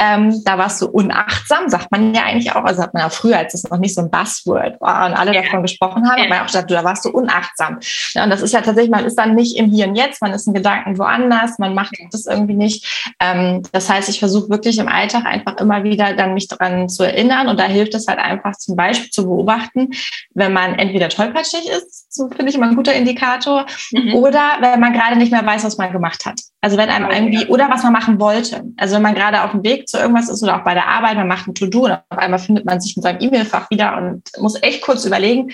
ähm, 0.00 0.42
da 0.44 0.58
warst 0.58 0.82
du 0.82 0.88
unachtsam, 0.88 1.68
sagt 1.68 1.90
man 1.90 2.14
ja 2.14 2.24
eigentlich 2.24 2.52
auch. 2.52 2.64
Also 2.64 2.82
hat 2.82 2.92
man 2.92 3.02
ja 3.02 3.08
früher, 3.08 3.38
als 3.38 3.54
es 3.54 3.64
noch 3.64 3.78
nicht 3.78 3.94
so 3.94 4.02
ein 4.02 4.10
Buzzword 4.10 4.80
war 4.80 5.06
und 5.06 5.14
alle 5.14 5.34
ja. 5.34 5.42
davon 5.42 5.62
gesprochen 5.62 6.08
haben, 6.08 6.18
ja. 6.18 6.24
hat 6.24 6.30
man 6.30 6.40
auch 6.40 6.46
gesagt, 6.46 6.70
du, 6.70 6.74
da 6.74 6.84
warst 6.84 7.04
du 7.04 7.10
unachtsam. 7.10 7.78
Ja, 8.12 8.24
und 8.24 8.30
das 8.30 8.42
ist 8.42 8.52
ja 8.52 8.60
tatsächlich, 8.60 8.90
man 8.90 9.04
ist 9.04 9.16
dann 9.16 9.34
nicht 9.34 9.56
im 9.56 9.70
Hier 9.70 9.88
und 9.88 9.96
Jetzt, 9.96 10.20
man 10.20 10.32
ist 10.32 10.46
in 10.46 10.54
Gedanken 10.54 10.98
woanders, 10.98 11.58
man 11.58 11.74
macht 11.74 11.96
das 12.10 12.26
irgendwie 12.26 12.54
nicht. 12.54 13.14
Ähm, 13.20 13.62
das 13.72 13.88
heißt, 13.88 14.08
ich 14.08 14.18
versuche 14.18 14.50
wirklich 14.50 14.78
im 14.78 14.88
Alltag 14.88 15.24
einfach 15.24 15.56
immer 15.58 15.84
wieder 15.84 16.14
dann 16.14 16.34
mich 16.34 16.48
daran 16.48 16.88
zu 16.88 17.02
erinnern 17.02 17.48
und 17.48 17.58
da 17.58 17.64
hilft 17.64 17.94
es 17.94 18.06
halt 18.06 18.18
einfach 18.18 18.56
zum 18.56 18.76
Beispiel 18.76 19.10
zu 19.10 19.24
beobachten, 19.24 19.90
wenn 20.34 20.52
man 20.52 20.74
entweder 20.78 21.08
tollpatschig 21.08 21.68
ist, 21.68 22.12
so 22.12 22.28
finde 22.28 22.50
ich 22.50 22.54
immer 22.54 22.68
ein 22.68 22.76
guter 22.76 22.94
Indikator, 22.94 23.66
mhm. 23.92 24.14
oder 24.14 24.56
wenn 24.60 24.80
man 24.80 24.92
gerade 24.92 25.16
nicht 25.16 25.32
mehr 25.32 25.44
weiß, 25.44 25.64
was 25.64 25.78
man 25.78 25.92
gemacht 25.92 26.26
hat. 26.26 26.40
Also 26.66 26.78
wenn 26.78 26.90
einem 26.90 27.08
irgendwie, 27.12 27.46
oder 27.46 27.70
was 27.70 27.84
man 27.84 27.92
machen 27.92 28.18
wollte. 28.18 28.64
Also 28.76 28.96
wenn 28.96 29.02
man 29.02 29.14
gerade 29.14 29.44
auf 29.44 29.52
dem 29.52 29.62
Weg 29.62 29.88
zu 29.88 29.98
irgendwas 29.98 30.28
ist 30.28 30.42
oder 30.42 30.56
auch 30.56 30.64
bei 30.64 30.74
der 30.74 30.88
Arbeit, 30.88 31.14
man 31.14 31.28
macht 31.28 31.46
ein 31.46 31.54
To-Do 31.54 31.84
und 31.84 31.92
auf 31.92 32.18
einmal 32.18 32.40
findet 32.40 32.64
man 32.64 32.80
sich 32.80 32.96
in 32.96 33.04
seinem 33.04 33.20
E-Mail-Fach 33.20 33.70
wieder 33.70 33.96
und 33.96 34.24
muss 34.40 34.60
echt 34.60 34.82
kurz 34.82 35.04
überlegen, 35.04 35.52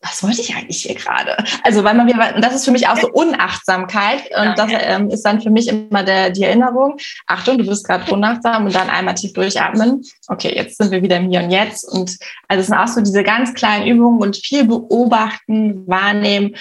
was 0.00 0.22
wollte 0.22 0.40
ich 0.40 0.54
eigentlich 0.54 0.82
hier 0.82 0.94
gerade? 0.94 1.36
Also 1.64 1.82
weil 1.82 1.94
man 1.94 2.06
wieder, 2.06 2.40
das 2.40 2.54
ist 2.54 2.66
für 2.66 2.70
mich 2.70 2.86
auch 2.86 2.96
so 2.96 3.08
Unachtsamkeit 3.10 4.30
und 4.38 4.56
das 4.56 4.70
ähm, 4.72 5.10
ist 5.10 5.22
dann 5.22 5.40
für 5.40 5.50
mich 5.50 5.66
immer 5.66 6.04
der, 6.04 6.30
die 6.30 6.44
Erinnerung, 6.44 6.98
Achtung, 7.26 7.58
du 7.58 7.66
bist 7.66 7.84
gerade 7.84 8.08
unachtsam 8.12 8.66
und 8.66 8.76
dann 8.76 8.90
einmal 8.90 9.14
tief 9.14 9.32
durchatmen. 9.32 10.04
Okay, 10.28 10.54
jetzt 10.54 10.76
sind 10.76 10.92
wir 10.92 11.02
wieder 11.02 11.16
im 11.16 11.30
Hier 11.30 11.42
und 11.42 11.50
Jetzt 11.50 11.82
und 11.82 12.16
also 12.46 12.60
es 12.60 12.68
sind 12.68 12.76
auch 12.76 12.86
so 12.86 13.00
diese 13.00 13.24
ganz 13.24 13.54
kleinen 13.54 13.88
Übungen 13.88 14.20
und 14.20 14.36
viel 14.36 14.64
beobachten, 14.64 15.84
wahrnehmen 15.88 16.54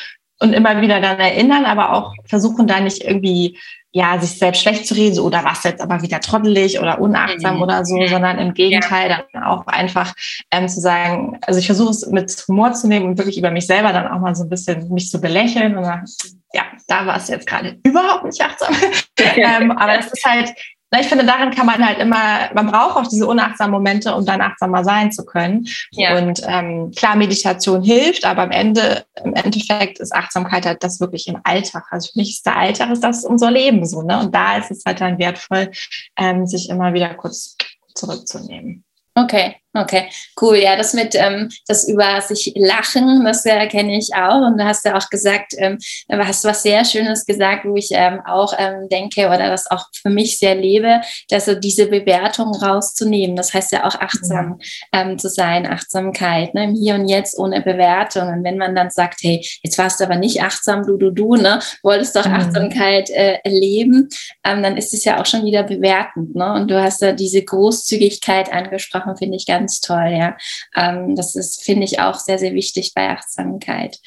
und 0.43 0.53
immer 0.53 0.81
wieder 0.81 0.99
dann 0.99 1.19
erinnern, 1.19 1.65
aber 1.65 1.93
auch 1.93 2.13
versuchen 2.25 2.67
da 2.67 2.79
nicht 2.79 3.03
irgendwie 3.03 3.57
ja, 3.95 4.19
sich 4.19 4.39
selbst 4.39 4.61
schlecht 4.63 4.87
zu 4.87 4.95
reden, 4.95 5.13
so, 5.13 5.23
oder 5.23 5.45
was 5.45 5.63
jetzt 5.63 5.79
aber 5.79 6.01
wieder 6.01 6.19
trottelig 6.19 6.79
oder 6.79 6.99
unachtsam 6.99 7.57
mhm. 7.57 7.61
oder 7.61 7.85
so, 7.85 7.95
sondern 8.07 8.39
im 8.39 8.55
Gegenteil 8.55 9.09
ja. 9.11 9.23
dann 9.31 9.43
auch 9.43 9.67
einfach 9.67 10.15
ähm, 10.49 10.67
zu 10.67 10.81
sagen, 10.81 11.37
also 11.45 11.59
ich 11.59 11.67
versuche 11.67 11.91
es 11.91 12.07
mit 12.07 12.31
Humor 12.47 12.73
zu 12.73 12.87
nehmen 12.87 13.05
und 13.05 13.17
wirklich 13.19 13.37
über 13.37 13.51
mich 13.51 13.67
selber 13.67 13.93
dann 13.93 14.07
auch 14.07 14.19
mal 14.19 14.35
so 14.35 14.43
ein 14.43 14.49
bisschen 14.49 14.91
mich 14.91 15.11
zu 15.11 15.21
belächeln 15.21 15.77
und 15.77 15.83
dann, 15.83 16.05
ja, 16.53 16.63
da 16.87 17.05
war 17.05 17.17
es 17.17 17.27
jetzt 17.27 17.45
gerade 17.45 17.77
überhaupt 17.85 18.25
nicht 18.25 18.41
achtsam. 18.41 18.75
ähm, 19.19 19.71
aber 19.71 19.97
das 19.97 20.11
ist 20.11 20.25
halt, 20.25 20.51
ich 21.01 21.07
finde, 21.07 21.25
darin 21.25 21.51
kann 21.51 21.65
man 21.65 21.85
halt 21.85 21.99
immer, 21.99 22.49
man 22.53 22.67
braucht 22.67 22.97
auch 22.97 23.07
diese 23.07 23.27
unachtsamen 23.27 23.71
Momente, 23.71 24.13
um 24.13 24.25
dann 24.25 24.41
achtsamer 24.41 24.83
sein 24.83 25.11
zu 25.11 25.25
können. 25.25 25.67
Ja. 25.91 26.17
Und 26.17 26.41
ähm, 26.45 26.91
klar, 26.95 27.15
Meditation 27.15 27.83
hilft, 27.83 28.25
aber 28.25 28.43
am 28.43 28.51
Ende, 28.51 29.05
im 29.23 29.33
Endeffekt 29.33 29.99
ist 29.99 30.13
Achtsamkeit 30.13 30.65
halt 30.65 30.83
das 30.83 30.99
wirklich 30.99 31.27
im 31.27 31.39
Alltag. 31.43 31.85
Also 31.89 32.11
für 32.11 32.19
mich 32.19 32.31
ist 32.31 32.45
der 32.45 32.57
Alltag 32.57 32.91
ist 32.91 33.03
das 33.03 33.25
unser 33.25 33.51
Leben 33.51 33.85
so, 33.85 34.01
ne? 34.01 34.19
Und 34.19 34.35
da 34.35 34.57
ist 34.57 34.71
es 34.71 34.83
halt 34.85 35.01
dann 35.01 35.17
wertvoll, 35.17 35.71
ähm, 36.17 36.45
sich 36.45 36.69
immer 36.69 36.93
wieder 36.93 37.13
kurz 37.15 37.55
zurückzunehmen. 37.95 38.83
Okay, 39.15 39.55
okay, 39.73 40.09
cool. 40.41 40.57
Ja, 40.57 40.75
das 40.75 40.93
mit 40.93 41.15
ähm, 41.15 41.49
das 41.67 41.87
über 41.87 42.21
sich 42.21 42.53
lachen, 42.55 43.23
das 43.25 43.45
äh, 43.45 43.67
kenne 43.67 43.97
ich 43.97 44.13
auch. 44.15 44.41
Und 44.41 44.57
da 44.57 44.65
hast 44.65 44.85
du 44.85 44.95
auch 44.95 45.09
gesagt, 45.09 45.53
ähm, 45.57 45.77
hast 46.09 46.43
was 46.45 46.63
sehr 46.63 46.85
Schönes 46.85 47.25
gesagt, 47.25 47.65
wo 47.65 47.75
ich 47.75 47.89
ähm, 47.91 48.21
auch 48.25 48.53
ähm, 48.57 48.87
denke 48.89 49.27
oder 49.27 49.49
das 49.49 49.69
auch 49.69 49.85
für 49.93 50.09
mich 50.09 50.39
sehr 50.39 50.55
lebe, 50.55 51.01
dass 51.29 51.45
so 51.45 51.55
diese 51.55 51.87
Bewertung 51.87 52.53
rauszunehmen. 52.55 53.35
Das 53.35 53.53
heißt 53.53 53.71
ja 53.71 53.85
auch 53.85 53.95
achtsam 53.95 54.59
ähm, 54.91 55.17
zu 55.17 55.29
sein, 55.29 55.65
Achtsamkeit, 55.65 56.53
ne? 56.53 56.65
im 56.65 56.75
Hier 56.75 56.95
und 56.95 57.07
Jetzt 57.07 57.37
ohne 57.37 57.61
Bewertung. 57.61 58.27
Und 58.27 58.43
wenn 58.43 58.57
man 58.57 58.75
dann 58.75 58.89
sagt, 58.89 59.21
hey, 59.23 59.45
jetzt 59.61 59.77
warst 59.77 59.99
du 59.99 60.05
aber 60.05 60.15
nicht 60.15 60.41
achtsam, 60.41 60.85
du, 60.85 60.97
du, 60.97 61.11
du, 61.11 61.35
ne, 61.35 61.59
wolltest 61.81 62.15
doch 62.15 62.25
mhm. 62.25 62.33
Achtsamkeit 62.33 63.09
äh, 63.09 63.39
leben, 63.45 64.09
ähm, 64.43 64.63
dann 64.63 64.77
ist 64.77 64.93
es 64.93 65.03
ja 65.05 65.19
auch 65.19 65.25
schon 65.25 65.45
wieder 65.45 65.63
bewertend. 65.63 66.35
Ne? 66.35 66.53
Und 66.53 66.69
du 66.69 66.81
hast 66.81 67.01
da 67.01 67.11
diese 67.11 67.43
Großzügigkeit 67.43 68.51
angesprochen 68.51 69.17
finde 69.17 69.37
ich 69.37 69.45
ganz 69.45 69.62
toll, 69.67 70.13
ja. 70.17 70.37
Ähm, 70.75 71.15
das 71.15 71.35
ist, 71.35 71.63
finde 71.63 71.85
ich, 71.85 71.99
auch 71.99 72.19
sehr, 72.19 72.39
sehr 72.39 72.53
wichtig 72.53 72.93
bei 72.93 73.09
Achtsamkeit. 73.09 73.99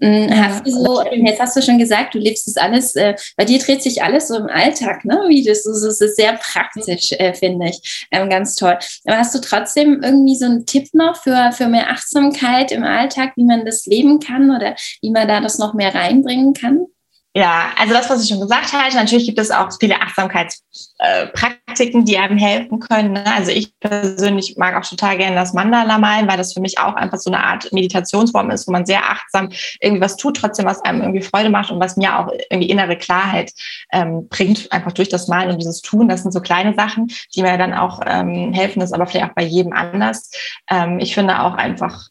Hm, 0.00 0.28
hast 0.30 0.64
du 0.64 0.70
so, 0.70 1.02
jetzt 1.10 1.40
hast 1.40 1.56
du 1.56 1.62
schon 1.62 1.78
gesagt, 1.78 2.14
du 2.14 2.18
lebst 2.18 2.46
das 2.46 2.56
alles, 2.56 2.94
äh, 2.94 3.16
bei 3.36 3.44
dir 3.44 3.58
dreht 3.58 3.82
sich 3.82 4.02
alles 4.02 4.28
so 4.28 4.36
im 4.36 4.46
Alltag, 4.46 5.04
ne? 5.04 5.24
Wie 5.26 5.42
das, 5.42 5.64
das 5.64 6.00
ist 6.00 6.16
sehr 6.16 6.34
praktisch, 6.34 7.12
äh, 7.12 7.34
finde 7.34 7.70
ich. 7.70 8.06
Ähm, 8.12 8.30
ganz 8.30 8.54
toll. 8.54 8.78
Aber 9.06 9.18
hast 9.18 9.34
du 9.34 9.40
trotzdem 9.40 10.00
irgendwie 10.02 10.36
so 10.36 10.44
einen 10.44 10.66
Tipp 10.66 10.88
noch 10.92 11.16
für, 11.16 11.50
für 11.52 11.66
mehr 11.66 11.90
Achtsamkeit 11.90 12.70
im 12.70 12.84
Alltag, 12.84 13.32
wie 13.36 13.44
man 13.44 13.64
das 13.64 13.86
leben 13.86 14.20
kann 14.20 14.54
oder 14.54 14.76
wie 15.02 15.10
man 15.10 15.26
da 15.26 15.40
das 15.40 15.58
noch 15.58 15.74
mehr 15.74 15.94
reinbringen 15.94 16.54
kann? 16.54 16.86
Ja, 17.34 17.72
also 17.78 17.92
das, 17.92 18.08
was 18.08 18.22
ich 18.22 18.30
schon 18.30 18.40
gesagt 18.40 18.72
habe, 18.72 18.94
natürlich 18.94 19.26
gibt 19.26 19.38
es 19.38 19.50
auch 19.50 19.68
viele 19.78 20.00
Achtsamkeitspraktiken, 20.00 22.06
die 22.06 22.16
einem 22.16 22.38
helfen 22.38 22.80
können. 22.80 23.12
Ne? 23.12 23.30
Also 23.32 23.50
ich 23.50 23.78
persönlich 23.78 24.56
mag 24.56 24.74
auch 24.74 24.88
total 24.88 25.18
gerne 25.18 25.36
das 25.36 25.52
Mandala 25.52 25.98
malen, 25.98 26.26
weil 26.26 26.38
das 26.38 26.54
für 26.54 26.60
mich 26.60 26.78
auch 26.78 26.94
einfach 26.94 27.18
so 27.18 27.30
eine 27.30 27.44
Art 27.44 27.70
Meditationsform 27.70 28.48
ist, 28.50 28.66
wo 28.66 28.72
man 28.72 28.86
sehr 28.86 29.10
achtsam 29.10 29.50
irgendwie 29.80 30.00
was 30.02 30.16
tut, 30.16 30.38
trotzdem 30.38 30.64
was 30.64 30.80
einem 30.80 31.02
irgendwie 31.02 31.20
Freude 31.22 31.50
macht 31.50 31.70
und 31.70 31.80
was 31.80 31.98
mir 31.98 32.18
auch 32.18 32.32
irgendwie 32.50 32.70
innere 32.70 32.96
Klarheit 32.96 33.52
ähm, 33.92 34.26
bringt, 34.28 34.72
einfach 34.72 34.92
durch 34.92 35.10
das 35.10 35.28
Malen 35.28 35.50
und 35.50 35.58
dieses 35.58 35.82
Tun. 35.82 36.08
Das 36.08 36.22
sind 36.22 36.32
so 36.32 36.40
kleine 36.40 36.74
Sachen, 36.74 37.08
die 37.36 37.42
mir 37.42 37.58
dann 37.58 37.74
auch 37.74 38.00
ähm, 38.06 38.54
helfen, 38.54 38.80
das 38.80 38.92
aber 38.92 39.06
vielleicht 39.06 39.30
auch 39.30 39.34
bei 39.34 39.44
jedem 39.44 39.74
anders. 39.74 40.30
Ähm, 40.70 40.98
ich 40.98 41.14
finde 41.14 41.40
auch 41.40 41.54
einfach 41.54 42.08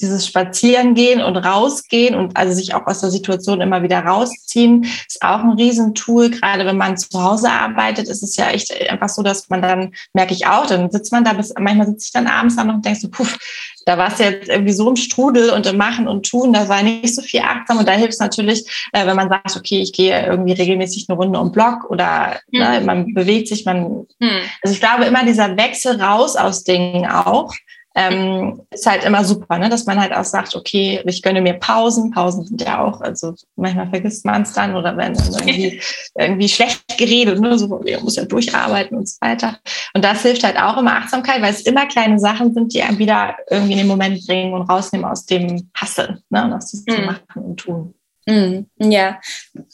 dieses 0.00 0.26
Spazierengehen 0.26 1.22
und 1.22 1.36
rausgehen 1.36 2.14
und 2.14 2.36
also 2.36 2.52
sich 2.52 2.74
auch 2.74 2.86
aus 2.86 3.00
der 3.00 3.10
Situation 3.10 3.60
immer 3.60 3.82
wieder 3.82 4.00
rausziehen, 4.00 4.84
ist 4.84 5.22
auch 5.22 5.40
ein 5.40 5.50
Riesentool. 5.50 6.30
Gerade 6.30 6.66
wenn 6.66 6.76
man 6.76 6.96
zu 6.96 7.22
Hause 7.22 7.50
arbeitet, 7.50 8.08
ist 8.08 8.22
es 8.22 8.36
ja 8.36 8.50
echt 8.50 8.72
einfach 8.90 9.08
so, 9.08 9.22
dass 9.22 9.48
man 9.48 9.62
dann, 9.62 9.94
merke 10.12 10.34
ich 10.34 10.46
auch, 10.46 10.66
dann 10.66 10.90
sitzt 10.90 11.12
man 11.12 11.24
da 11.24 11.32
bis, 11.32 11.52
manchmal 11.58 11.86
sitze 11.86 12.06
ich 12.06 12.12
dann 12.12 12.26
abends 12.26 12.56
da 12.56 12.64
noch 12.64 12.74
und 12.74 12.84
denkst 12.84 13.00
so, 13.00 13.10
puff, 13.10 13.38
da 13.86 13.98
war 13.98 14.12
es 14.12 14.18
jetzt 14.18 14.48
irgendwie 14.48 14.72
so 14.72 14.88
im 14.88 14.96
Strudel 14.96 15.50
und 15.50 15.66
im 15.66 15.76
Machen 15.76 16.06
und 16.06 16.28
Tun, 16.28 16.52
da 16.52 16.68
war 16.68 16.82
nicht 16.82 17.14
so 17.14 17.22
viel 17.22 17.40
achtsam. 17.40 17.78
Und 17.78 17.88
da 17.88 17.92
hilft 17.92 18.14
es 18.14 18.20
natürlich, 18.20 18.88
äh, 18.92 19.06
wenn 19.06 19.16
man 19.16 19.28
sagt, 19.28 19.56
okay, 19.56 19.80
ich 19.80 19.92
gehe 19.92 20.26
irgendwie 20.26 20.52
regelmäßig 20.52 21.06
eine 21.08 21.18
Runde 21.18 21.38
um 21.38 21.52
Block 21.52 21.90
oder 21.90 22.40
mhm. 22.50 22.60
ne, 22.60 22.80
man 22.84 23.14
bewegt 23.14 23.48
sich, 23.48 23.64
man. 23.64 24.06
Mhm. 24.18 24.40
Also 24.62 24.74
ich 24.74 24.80
glaube 24.80 25.04
immer 25.04 25.24
dieser 25.24 25.56
Wechsel 25.56 26.00
raus 26.00 26.36
aus 26.36 26.64
Dingen 26.64 27.06
auch 27.06 27.52
ähm, 28.00 28.62
ist 28.70 28.86
halt 28.86 29.04
immer 29.04 29.24
super, 29.24 29.58
ne? 29.58 29.68
dass 29.68 29.84
man 29.84 30.00
halt 30.00 30.14
auch 30.14 30.24
sagt, 30.24 30.56
okay, 30.56 31.02
ich 31.04 31.22
gönne 31.22 31.42
mir 31.42 31.54
Pausen. 31.54 32.10
Pausen 32.10 32.44
sind 32.44 32.62
ja 32.62 32.82
auch, 32.82 33.00
also 33.00 33.34
manchmal 33.56 33.90
vergisst 33.90 34.24
man 34.24 34.42
es 34.42 34.54
dann 34.54 34.74
oder 34.74 34.96
wenn 34.96 35.14
dann 35.14 35.32
irgendwie, 35.32 35.80
irgendwie 36.18 36.48
schlecht 36.48 36.82
geredet, 36.96 37.40
ne? 37.40 37.58
so, 37.58 37.68
man 37.68 37.82
muss 38.02 38.16
ja 38.16 38.24
durcharbeiten 38.24 38.96
und 38.96 39.08
so 39.08 39.16
weiter. 39.20 39.58
Und 39.92 40.04
das 40.04 40.22
hilft 40.22 40.44
halt 40.44 40.56
auch 40.56 40.78
immer 40.78 40.96
Achtsamkeit, 40.96 41.42
weil 41.42 41.52
es 41.52 41.62
immer 41.62 41.86
kleine 41.86 42.18
Sachen 42.18 42.54
sind, 42.54 42.72
die 42.72 42.82
einem 42.82 42.98
wieder 42.98 43.36
irgendwie 43.50 43.72
in 43.72 43.78
den 43.78 43.86
Moment 43.86 44.26
bringen 44.26 44.54
und 44.54 44.62
rausnehmen 44.62 45.04
aus 45.04 45.26
dem 45.26 45.70
Hasseln, 45.74 46.22
ne? 46.30 46.44
und 46.44 46.52
aus 46.54 46.70
dem 46.70 47.00
mhm. 47.00 47.06
Machen 47.06 47.42
und 47.42 47.56
Tun. 47.58 47.94
Mm, 48.26 48.66
ja, 48.78 49.18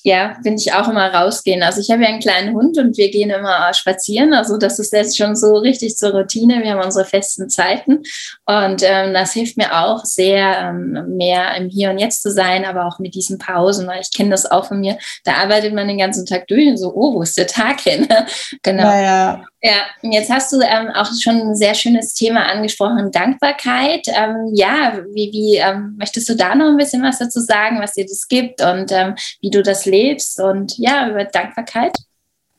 ja, 0.04 0.36
finde 0.42 0.60
ich 0.60 0.72
auch 0.72 0.88
immer 0.88 1.12
rausgehen. 1.12 1.62
Also 1.62 1.80
ich 1.80 1.90
habe 1.90 2.02
ja 2.02 2.08
einen 2.08 2.20
kleinen 2.20 2.54
Hund 2.54 2.78
und 2.78 2.96
wir 2.96 3.10
gehen 3.10 3.30
immer 3.30 3.74
spazieren. 3.74 4.32
Also 4.32 4.56
das 4.56 4.78
ist 4.78 4.92
jetzt 4.92 5.16
schon 5.16 5.34
so 5.34 5.56
richtig 5.56 5.96
zur 5.96 6.12
Routine. 6.12 6.62
Wir 6.62 6.72
haben 6.72 6.84
unsere 6.84 7.04
festen 7.04 7.50
Zeiten 7.50 8.02
und 8.44 8.82
ähm, 8.82 9.12
das 9.12 9.32
hilft 9.32 9.56
mir 9.56 9.76
auch 9.76 10.04
sehr, 10.04 10.58
ähm, 10.60 11.16
mehr 11.16 11.56
im 11.56 11.68
Hier 11.68 11.90
und 11.90 11.98
Jetzt 11.98 12.22
zu 12.22 12.30
sein, 12.30 12.64
aber 12.64 12.86
auch 12.86 13.00
mit 13.00 13.14
diesen 13.14 13.38
Pausen, 13.38 13.86
weil 13.88 14.00
ich 14.00 14.12
kenne 14.12 14.30
das 14.30 14.48
auch 14.48 14.66
von 14.66 14.80
mir. 14.80 14.96
Da 15.24 15.34
arbeitet 15.34 15.74
man 15.74 15.88
den 15.88 15.98
ganzen 15.98 16.24
Tag 16.24 16.46
durch 16.46 16.68
und 16.68 16.76
so, 16.76 16.92
oh, 16.94 17.14
wo 17.14 17.22
ist 17.22 17.36
der 17.36 17.48
Tag 17.48 17.80
hin? 17.80 18.06
genau. 18.62 18.84
Ja, 18.84 19.44
ja. 19.66 19.86
Jetzt 20.02 20.30
hast 20.30 20.52
du 20.52 20.60
ähm, 20.60 20.90
auch 20.94 21.10
schon 21.20 21.40
ein 21.40 21.56
sehr 21.56 21.74
schönes 21.74 22.14
Thema 22.14 22.46
angesprochen, 22.46 23.10
Dankbarkeit. 23.10 24.06
Ähm, 24.08 24.50
ja, 24.54 25.00
wie, 25.12 25.30
wie 25.32 25.56
ähm, 25.56 25.96
möchtest 25.98 26.28
du 26.28 26.36
da 26.36 26.54
noch 26.54 26.66
ein 26.66 26.76
bisschen 26.76 27.02
was 27.02 27.18
dazu 27.18 27.40
sagen, 27.40 27.80
was 27.80 27.94
dir 27.94 28.06
das 28.06 28.28
gibt 28.28 28.62
und 28.62 28.92
ähm, 28.92 29.14
wie 29.40 29.50
du 29.50 29.62
das 29.62 29.84
lebst 29.84 30.40
und 30.40 30.78
ja, 30.78 31.08
über 31.08 31.24
Dankbarkeit? 31.24 31.96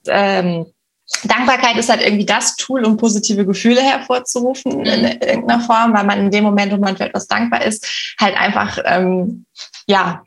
Ähm, 0.08 0.66
Dankbarkeit 1.24 1.78
ist 1.78 1.90
halt 1.90 2.02
irgendwie 2.02 2.26
das 2.26 2.58
Tool, 2.58 2.84
um 2.84 2.98
positive 2.98 3.46
Gefühle 3.46 3.82
hervorzurufen 3.82 4.86
in 4.86 5.02
mhm. 5.02 5.06
irgendeiner 5.22 5.62
Form, 5.62 5.94
weil 5.94 6.04
man 6.04 6.20
in 6.20 6.32
dem 6.32 6.44
Moment, 6.44 6.74
wo 6.74 6.78
man 6.78 6.98
für 6.98 7.06
etwas 7.06 7.28
dankbar 7.28 7.64
ist, 7.64 8.16
halt 8.20 8.36
einfach 8.36 8.78
ähm, 8.86 9.46
ja 9.88 10.24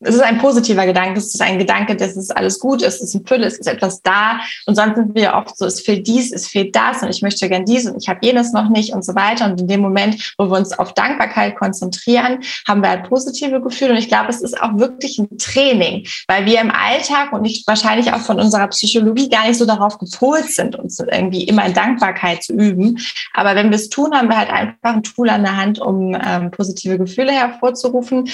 es 0.00 0.14
ist 0.14 0.22
ein 0.22 0.38
positiver 0.38 0.86
Gedanke, 0.86 1.18
es 1.18 1.34
ist 1.34 1.42
ein 1.42 1.58
Gedanke, 1.58 1.96
dass 1.96 2.16
es 2.16 2.30
alles 2.30 2.60
gut 2.60 2.82
ist, 2.82 2.96
es 2.96 3.08
ist 3.08 3.14
ein 3.14 3.26
Fülle, 3.26 3.46
es 3.46 3.58
ist 3.58 3.66
etwas 3.66 4.00
da. 4.02 4.38
Und 4.66 4.76
sonst 4.76 4.94
sind 4.94 5.14
wir 5.14 5.34
oft 5.34 5.58
so, 5.58 5.66
es 5.66 5.80
fehlt 5.80 6.06
dies, 6.06 6.32
es 6.32 6.46
fehlt 6.46 6.76
das 6.76 7.02
und 7.02 7.10
ich 7.10 7.20
möchte 7.20 7.48
gern 7.48 7.64
dies 7.64 7.86
und 7.86 8.00
ich 8.00 8.08
habe 8.08 8.20
jenes 8.22 8.52
noch 8.52 8.68
nicht 8.68 8.92
und 8.94 9.04
so 9.04 9.14
weiter. 9.16 9.46
Und 9.46 9.60
in 9.60 9.66
dem 9.66 9.80
Moment, 9.80 10.34
wo 10.38 10.46
wir 10.46 10.56
uns 10.56 10.78
auf 10.78 10.94
Dankbarkeit 10.94 11.56
konzentrieren, 11.56 12.40
haben 12.66 12.82
wir 12.82 12.90
halt 12.90 13.08
positive 13.08 13.60
Gefühle. 13.60 13.92
Und 13.92 13.98
ich 13.98 14.08
glaube, 14.08 14.28
es 14.28 14.40
ist 14.40 14.60
auch 14.60 14.78
wirklich 14.78 15.18
ein 15.18 15.36
Training, 15.36 16.06
weil 16.28 16.46
wir 16.46 16.60
im 16.60 16.70
Alltag 16.70 17.32
und 17.32 17.42
nicht 17.42 17.66
wahrscheinlich 17.66 18.12
auch 18.12 18.20
von 18.20 18.38
unserer 18.38 18.68
Psychologie 18.68 19.28
gar 19.28 19.48
nicht 19.48 19.58
so 19.58 19.66
darauf 19.66 19.98
gepolt 19.98 20.50
sind, 20.50 20.76
uns 20.76 21.00
irgendwie 21.00 21.44
immer 21.44 21.66
in 21.66 21.74
Dankbarkeit 21.74 22.44
zu 22.44 22.52
üben. 22.52 23.00
Aber 23.34 23.56
wenn 23.56 23.70
wir 23.70 23.76
es 23.76 23.88
tun, 23.88 24.14
haben 24.14 24.28
wir 24.28 24.36
halt 24.36 24.50
einfach 24.50 24.94
ein 24.94 25.02
Tool 25.02 25.28
an 25.28 25.42
der 25.42 25.56
Hand, 25.56 25.80
um 25.80 26.16
ähm, 26.24 26.52
positive 26.52 26.98
Gefühle 26.98 27.32
hervorzurufen. 27.32 28.28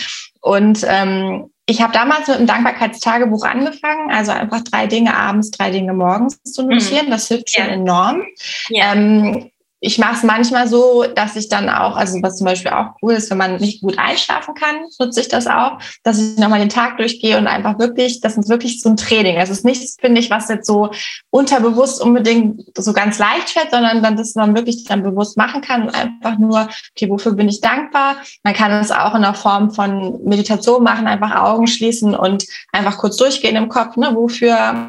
Und 0.45 0.85
ähm, 0.87 1.51
ich 1.65 1.81
habe 1.81 1.95
damals 1.95 2.29
mit 2.29 2.37
einem 2.37 2.47
Dankbarkeitstagebuch 2.47 3.47
angefangen, 3.47 4.11
also 4.11 4.31
einfach 4.33 4.61
drei 4.61 4.87
Dinge 4.87 5.17
abends, 5.17 5.51
drei 5.51 5.71
Dinge 5.71 5.95
morgens 5.95 6.39
zu 6.43 6.65
notieren. 6.67 7.07
Mhm. 7.07 7.11
Das 7.11 7.29
hilft 7.29 7.51
schon 7.51 7.65
ja. 7.65 7.71
enorm. 7.71 8.23
Ja. 8.69 8.93
Ähm, 8.93 9.51
ich 9.85 9.99
mache 9.99 10.15
es 10.15 10.23
manchmal 10.23 10.67
so, 10.67 11.05
dass 11.15 11.37
ich 11.37 11.51
dann 11.51 11.69
auch, 11.69 11.97
also 11.97 12.19
was 12.23 12.39
zum 12.39 12.47
Beispiel 12.47 12.73
auch 12.73 12.93
cool 13.03 13.13
ist, 13.13 13.31
wenn 13.31 13.37
man 13.37 13.57
nicht 13.57 13.83
gut 13.83 13.99
einschlafen 13.99 14.55
kann, 14.55 14.77
nutze 14.99 15.21
ich 15.21 15.29
das 15.29 15.47
auch, 15.47 15.79
dass 16.03 16.19
ich 16.19 16.39
nochmal 16.39 16.61
den 16.61 16.71
Tag 16.71 16.97
durchgehe 16.97 17.37
und 17.37 17.47
einfach 17.47 17.79
wirklich, 17.79 18.23
das 18.23 18.39
ist 18.39 18.49
wirklich 18.49 18.81
so 18.81 18.89
ein 18.89 18.97
Training. 18.97 19.37
Es 19.37 19.51
ist 19.51 19.63
nichts, 19.63 19.97
finde 20.01 20.23
ich, 20.23 20.31
was 20.31 20.49
jetzt 20.49 20.67
so 20.67 20.91
unterbewusst 21.29 22.01
unbedingt 22.01 22.63
so 22.79 22.95
ganz 22.95 23.19
leicht 23.19 23.51
fällt, 23.51 23.73
sondern 23.73 24.03
dann, 24.03 24.17
dass 24.17 24.35
man 24.35 24.57
wirklich 24.57 24.85
dann 24.85 25.03
bewusst 25.03 25.37
machen 25.37 25.61
kann 25.61 25.83
und 25.83 25.95
einfach 25.95 26.39
nur, 26.39 26.67
okay, 26.97 27.11
wofür 27.11 27.33
bin 27.33 27.51
ich 27.51 27.61
dankbar? 27.61 28.17
Man 28.43 28.55
kann 28.55 28.73
es 28.73 28.91
auch 28.91 29.15
in 29.15 29.21
der 29.21 29.35
Form 29.35 29.71
von 29.71 30.25
Meditation 30.25 30.83
machen, 30.83 31.07
einfach 31.07 31.35
Augen 31.35 31.67
schließen 31.67 32.15
und 32.15 32.47
einfach 32.73 32.97
kurz 32.97 33.19
durchgehen 33.19 33.57
im 33.57 33.69
Kopf, 33.69 33.99
ne, 33.99 34.13
wofür 34.15 34.83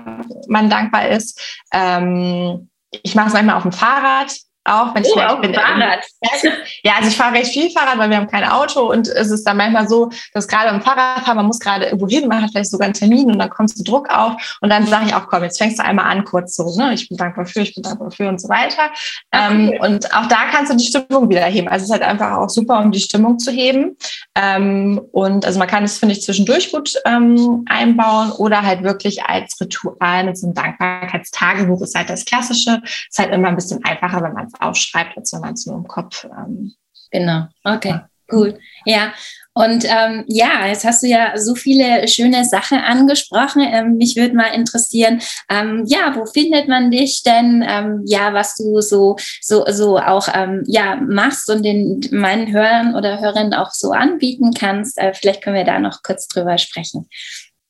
man 0.48 0.70
dankbar 0.70 1.10
ist. 1.10 1.60
Ähm, 1.74 2.70
ich 3.04 3.14
mache 3.16 3.28
es 3.28 3.34
manchmal 3.34 3.58
auf 3.58 3.64
dem 3.64 3.74
Fahrrad, 3.74 4.34
auch 4.66 4.94
wenn 4.96 5.04
ich 5.04 5.14
oh, 5.16 5.20
auf 5.20 5.42
bin. 5.42 5.54
Fahrrad. 5.54 6.06
Ja, 6.84 6.94
also 6.98 7.10
ich 7.10 7.18
fahre 7.18 7.36
recht 7.36 7.52
viel 7.52 7.70
Fahrrad, 7.70 7.98
weil 7.98 8.10
wir 8.10 8.18
haben 8.18 8.28
kein 8.28 8.44
Auto 8.44 8.92
und 8.92 9.08
es 9.08 9.32
ist 9.32 9.44
dann 9.46 9.58
manchmal 9.58 9.88
so, 9.88 10.10
dass 10.34 10.48
gerade 10.48 10.70
im 10.70 10.82
Fahrradfahren, 10.82 11.38
man 11.38 11.46
muss 11.46 11.60
gerade 11.60 11.86
irgendwo 11.86 12.08
hin, 12.08 12.28
man 12.28 12.42
hat 12.42 12.52
vielleicht 12.52 12.72
sogar 12.72 12.86
einen 12.86 12.94
Termin 12.94 13.32
und 13.32 13.40
dann 13.40 13.50
kommst 13.50 13.80
du 13.80 13.84
Druck 13.84 14.10
auf 14.10 14.58
und 14.62 14.70
dann 14.70 14.86
sage 14.86 15.06
ich 15.08 15.16
auch, 15.16 15.28
komm, 15.28 15.44
jetzt 15.44 15.58
fängst 15.58 15.80
du 15.80 15.84
einmal 15.84 16.06
an, 16.06 16.24
kurz 16.24 16.56
so, 16.56 16.76
ne? 16.78 16.94
Ich 16.94 17.08
bin 17.08 17.18
dankbar 17.18 17.46
für, 17.46 17.62
ich 17.62 17.74
bin 17.74 17.84
dankbar 17.84 18.12
für 18.12 18.28
und 18.28 18.42
so 18.42 18.50
weiter. 18.50 18.90
Okay. 19.32 19.52
Ähm, 19.52 19.74
und 19.80 20.14
auch 20.14 20.28
da 20.28 20.46
kannst 20.52 20.72
du 20.72 20.78
die 20.78 20.86
Stimmung 20.86 21.30
wieder 21.30 21.46
heben. 21.46 21.68
Also 21.68 21.84
es 21.84 21.90
ist 21.90 21.94
halt 21.94 22.04
einfach 22.04 22.38
auch 22.38 22.50
super, 22.50 22.80
um 22.80 22.92
die 22.92 23.00
Stimmung 23.00 23.40
zu 23.40 23.52
heben. 23.52 23.98
Ähm, 24.36 25.02
und 25.12 25.46
also 25.46 25.60
man 25.60 25.68
kann 25.68 25.84
es, 25.84 26.00
finde 26.00 26.14
ich, 26.14 26.24
zwischendurch 26.24 26.72
gut 26.72 26.94
ähm, 27.06 27.66
einbauen 27.70 28.32
oder 28.32 28.62
halt 28.62 28.84
wirklich 28.84 29.24
als 29.24 29.60
Ritual 29.60 30.26
mit 30.26 30.38
so 30.38 30.48
einem 30.48 30.56
Dankbarkeitstagebuch 30.56 31.82
ist 31.82 31.96
halt 31.96 32.10
das 32.10 32.26
Klassische. 32.26 32.82
Ist 32.86 33.20
halt 33.20 33.32
immer 33.32 33.50
ein 33.50 33.56
bisschen 33.56 33.84
einfacher, 33.84 34.22
wenn 34.22 34.34
man 34.34 34.50
aufschreibt, 34.60 35.18
als 35.18 35.34
wenn 35.34 35.42
man 35.42 35.54
es 35.54 35.66
nur 35.66 35.76
im 35.76 35.88
Kopf. 35.88 36.26
Ähm, 36.26 36.74
genau, 37.12 37.48
okay, 37.64 37.90
ja. 37.90 38.10
cool. 38.32 38.60
Ja, 38.86 39.14
und 39.58 39.86
ähm, 39.86 40.26
ja, 40.28 40.68
jetzt 40.68 40.84
hast 40.84 41.02
du 41.02 41.08
ja 41.08 41.38
so 41.38 41.56
viele 41.56 42.10
schöne 42.10 42.44
Sachen 42.44 42.78
angesprochen. 42.78 43.62
Ähm, 43.62 43.96
mich 43.96 44.18
würde 44.18 44.36
mal 44.36 44.54
interessieren, 44.54 45.22
ähm, 45.50 45.86
ja, 45.88 46.14
wo 46.14 46.26
findet 46.26 46.68
man 46.68 46.92
dich 46.92 47.24
denn? 47.24 47.64
Ähm, 47.66 48.02
ja, 48.06 48.34
was 48.34 48.56
du 48.56 48.82
so 48.82 49.16
so 49.42 49.64
so 49.70 49.98
auch 49.98 50.28
ähm, 50.34 50.64
ja 50.68 50.98
machst 50.98 51.50
und 51.50 51.64
den 51.64 52.02
meinen 52.12 52.52
Hörern 52.52 52.96
oder 52.96 53.22
Hörerinnen 53.22 53.54
auch 53.54 53.72
so 53.72 53.92
anbieten 53.92 54.52
kannst. 54.54 54.98
Äh, 54.98 55.14
vielleicht 55.14 55.42
können 55.42 55.56
wir 55.56 55.64
da 55.64 55.80
noch 55.80 56.04
kurz 56.04 56.28
drüber 56.28 56.58
sprechen. 56.58 57.08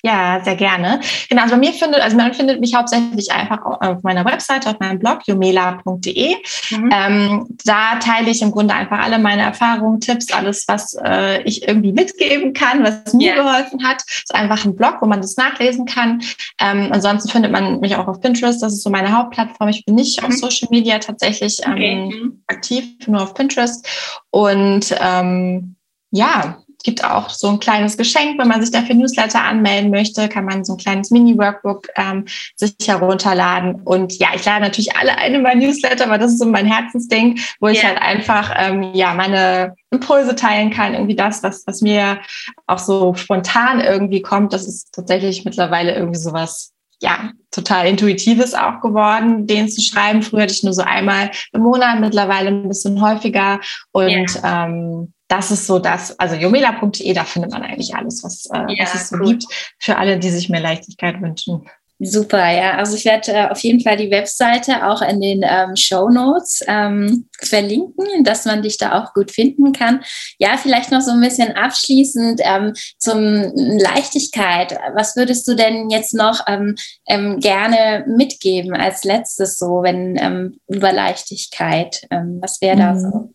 Ja, 0.06 0.40
sehr 0.44 0.56
gerne. 0.56 1.00
Genau, 1.30 1.42
also 1.42 1.56
bei 1.56 1.60
mir 1.60 1.74
findet, 1.74 2.00
also 2.00 2.16
man 2.16 2.32
findet 2.36 2.60
mich 2.60 2.76
hauptsächlich 2.76 3.32
einfach 3.32 3.58
auf 3.66 4.04
meiner 4.04 4.24
Website, 4.24 4.68
auf 4.68 4.78
meinem 4.80 5.00
Blog, 5.00 5.22
jomela.de. 5.26 6.36
Mhm. 6.70 6.90
Ähm, 6.94 7.48
da 7.66 7.96
teile 7.96 8.30
ich 8.30 8.44
im 8.44 8.52
Grunde 8.52 8.76
einfach 8.76 9.00
alle 9.00 9.18
meine 9.18 9.42
Erfahrungen, 9.42 10.00
Tipps, 10.00 10.32
alles, 10.32 10.66
was 10.68 10.96
äh, 11.04 11.42
ich 11.42 11.68
irgendwie 11.68 11.92
mitgeben 11.92 12.54
kann, 12.54 12.84
was 12.84 13.16
mir 13.16 13.34
yeah. 13.34 13.44
geholfen 13.44 13.84
hat. 13.84 14.04
Das 14.06 14.26
ist 14.26 14.36
einfach 14.36 14.64
ein 14.64 14.76
Blog, 14.76 14.98
wo 15.02 15.08
man 15.08 15.22
das 15.22 15.38
nachlesen 15.38 15.88
kann. 15.88 16.22
Ähm, 16.62 16.90
ansonsten 16.92 17.32
findet 17.32 17.52
man 17.52 17.80
mich 17.80 17.96
auch 17.96 18.08
auf 18.08 18.22
Pinterest, 18.22 18.62
das 18.62 18.74
ist 18.74 18.84
so 18.84 18.92
meine 18.92 19.12
Hauptplattform. 19.12 19.70
Ich 19.70 19.86
bin 19.86 19.96
nicht 19.96 20.22
mhm. 20.22 20.28
auf 20.28 20.34
Social 20.34 20.68
Media 20.70 21.00
tatsächlich 21.00 21.62
ähm, 21.66 21.74
okay. 21.74 22.32
aktiv, 22.46 22.86
nur 23.08 23.24
auf 23.24 23.34
Pinterest. 23.34 23.88
Und 24.30 24.96
ähm, 25.02 25.78
ja, 26.12 26.60
gibt 26.86 27.04
auch 27.04 27.30
so 27.30 27.50
ein 27.50 27.60
kleines 27.60 27.98
Geschenk, 27.98 28.40
wenn 28.40 28.48
man 28.48 28.62
sich 28.62 28.72
dafür 28.72 28.96
Newsletter 28.96 29.44
anmelden 29.44 29.92
möchte, 29.92 30.30
kann 30.30 30.46
man 30.46 30.64
so 30.64 30.74
ein 30.74 30.78
kleines 30.78 31.12
Mini-Workbook 31.12 31.88
ähm, 31.98 32.26
sich 32.56 32.76
herunterladen. 32.86 33.82
Und 33.84 34.18
ja, 34.20 34.30
ich 34.36 34.46
lade 34.46 34.62
natürlich 34.62 34.96
alle 34.96 35.18
ein 35.18 35.34
in 35.34 35.42
mein 35.42 35.60
Newsletter, 35.60 36.10
weil 36.10 36.20
das 36.20 36.32
ist 36.32 36.40
so 36.40 36.46
mein 36.46 36.68
Herzensding, 36.68 37.40
wo 37.60 37.68
ich 37.68 37.84
halt 37.84 38.02
einfach 38.02 38.54
ähm, 38.56 38.94
ja 38.94 39.14
meine 39.14 39.76
Impulse 39.90 40.36
teilen 40.36 40.70
kann, 40.70 40.94
irgendwie 40.94 41.16
das, 41.16 41.44
was, 41.44 41.66
was 41.66 41.82
mir 41.82 42.20
auch 42.68 42.80
so 42.80 43.16
spontan 43.16 43.82
irgendwie 43.82 44.22
kommt. 44.22 44.54
Das 44.54 44.68
ist 44.68 44.94
tatsächlich 44.94 45.44
mittlerweile 45.44 45.96
irgendwie 45.96 46.20
sowas 46.20 46.72
ja, 47.02 47.32
total 47.52 47.88
intuitives 47.88 48.54
auch 48.54 48.80
geworden, 48.82 49.48
den 49.48 49.68
zu 49.70 49.82
schreiben. 49.82 50.22
Früher 50.22 50.44
hatte 50.44 50.54
ich 50.54 50.64
nur 50.64 50.74
so 50.74 50.82
einmal 50.82 51.32
im 51.52 51.62
Monat, 51.62 52.00
mittlerweile 52.00 52.50
ein 52.50 52.68
bisschen 52.68 53.02
häufiger. 53.02 53.60
Und 53.92 54.36
yeah. 54.36 54.66
ähm, 54.66 55.14
das 55.28 55.52
ist 55.52 55.66
so 55.68 55.80
das, 55.80 56.18
also 56.20 56.36
jomela.de, 56.36 57.14
da 57.14 57.24
findet 57.24 57.52
man 57.52 57.64
eigentlich 57.64 57.96
alles, 57.96 58.24
was, 58.24 58.46
äh, 58.54 58.74
ja, 58.76 58.84
was 58.84 58.96
es 58.96 59.10
so 59.10 59.18
cool. 59.18 59.32
gibt, 59.32 59.46
für 59.80 59.98
alle, 59.98 60.20
die 60.20 60.30
sich 60.30 60.50
mehr 60.50 60.62
Leichtigkeit 60.62 61.22
wünschen. 61.22 61.68
Super, 61.98 62.52
ja. 62.52 62.76
Also 62.76 62.98
ich 62.98 63.06
werde 63.06 63.32
äh, 63.32 63.48
auf 63.48 63.60
jeden 63.60 63.80
Fall 63.80 63.96
die 63.96 64.12
Webseite 64.12 64.86
auch 64.86 65.02
in 65.02 65.22
den 65.22 65.46
ähm, 65.48 65.78
Show 65.78 66.10
Notes 66.10 66.62
ähm, 66.68 67.30
verlinken, 67.40 68.26
dass 68.26 68.44
man 68.44 68.62
dich 68.62 68.78
da 68.78 69.02
auch 69.02 69.14
gut 69.14 69.32
finden 69.32 69.72
kann. 69.72 70.04
Ja, 70.38 70.58
vielleicht 70.58 70.92
noch 70.92 71.00
so 71.00 71.12
ein 71.12 71.22
bisschen 71.22 71.54
abschließend 71.54 72.42
ähm, 72.44 72.74
zum 72.98 73.18
Leichtigkeit. 73.56 74.78
Was 74.94 75.16
würdest 75.16 75.48
du 75.48 75.56
denn 75.56 75.90
jetzt 75.90 76.14
noch 76.14 76.42
ähm, 76.48 76.76
ähm, 77.08 77.40
gerne 77.40 78.04
mitgeben 78.08 78.76
als 78.76 79.06
letztes 79.06 79.58
so, 79.58 79.82
wenn 79.82 80.18
ähm, 80.18 80.60
über 80.68 80.92
Leichtigkeit? 80.92 82.06
Ähm, 82.12 82.40
was 82.42 82.60
wäre 82.60 82.76
da 82.76 82.94
mhm. 82.94 83.00
so? 83.00 83.35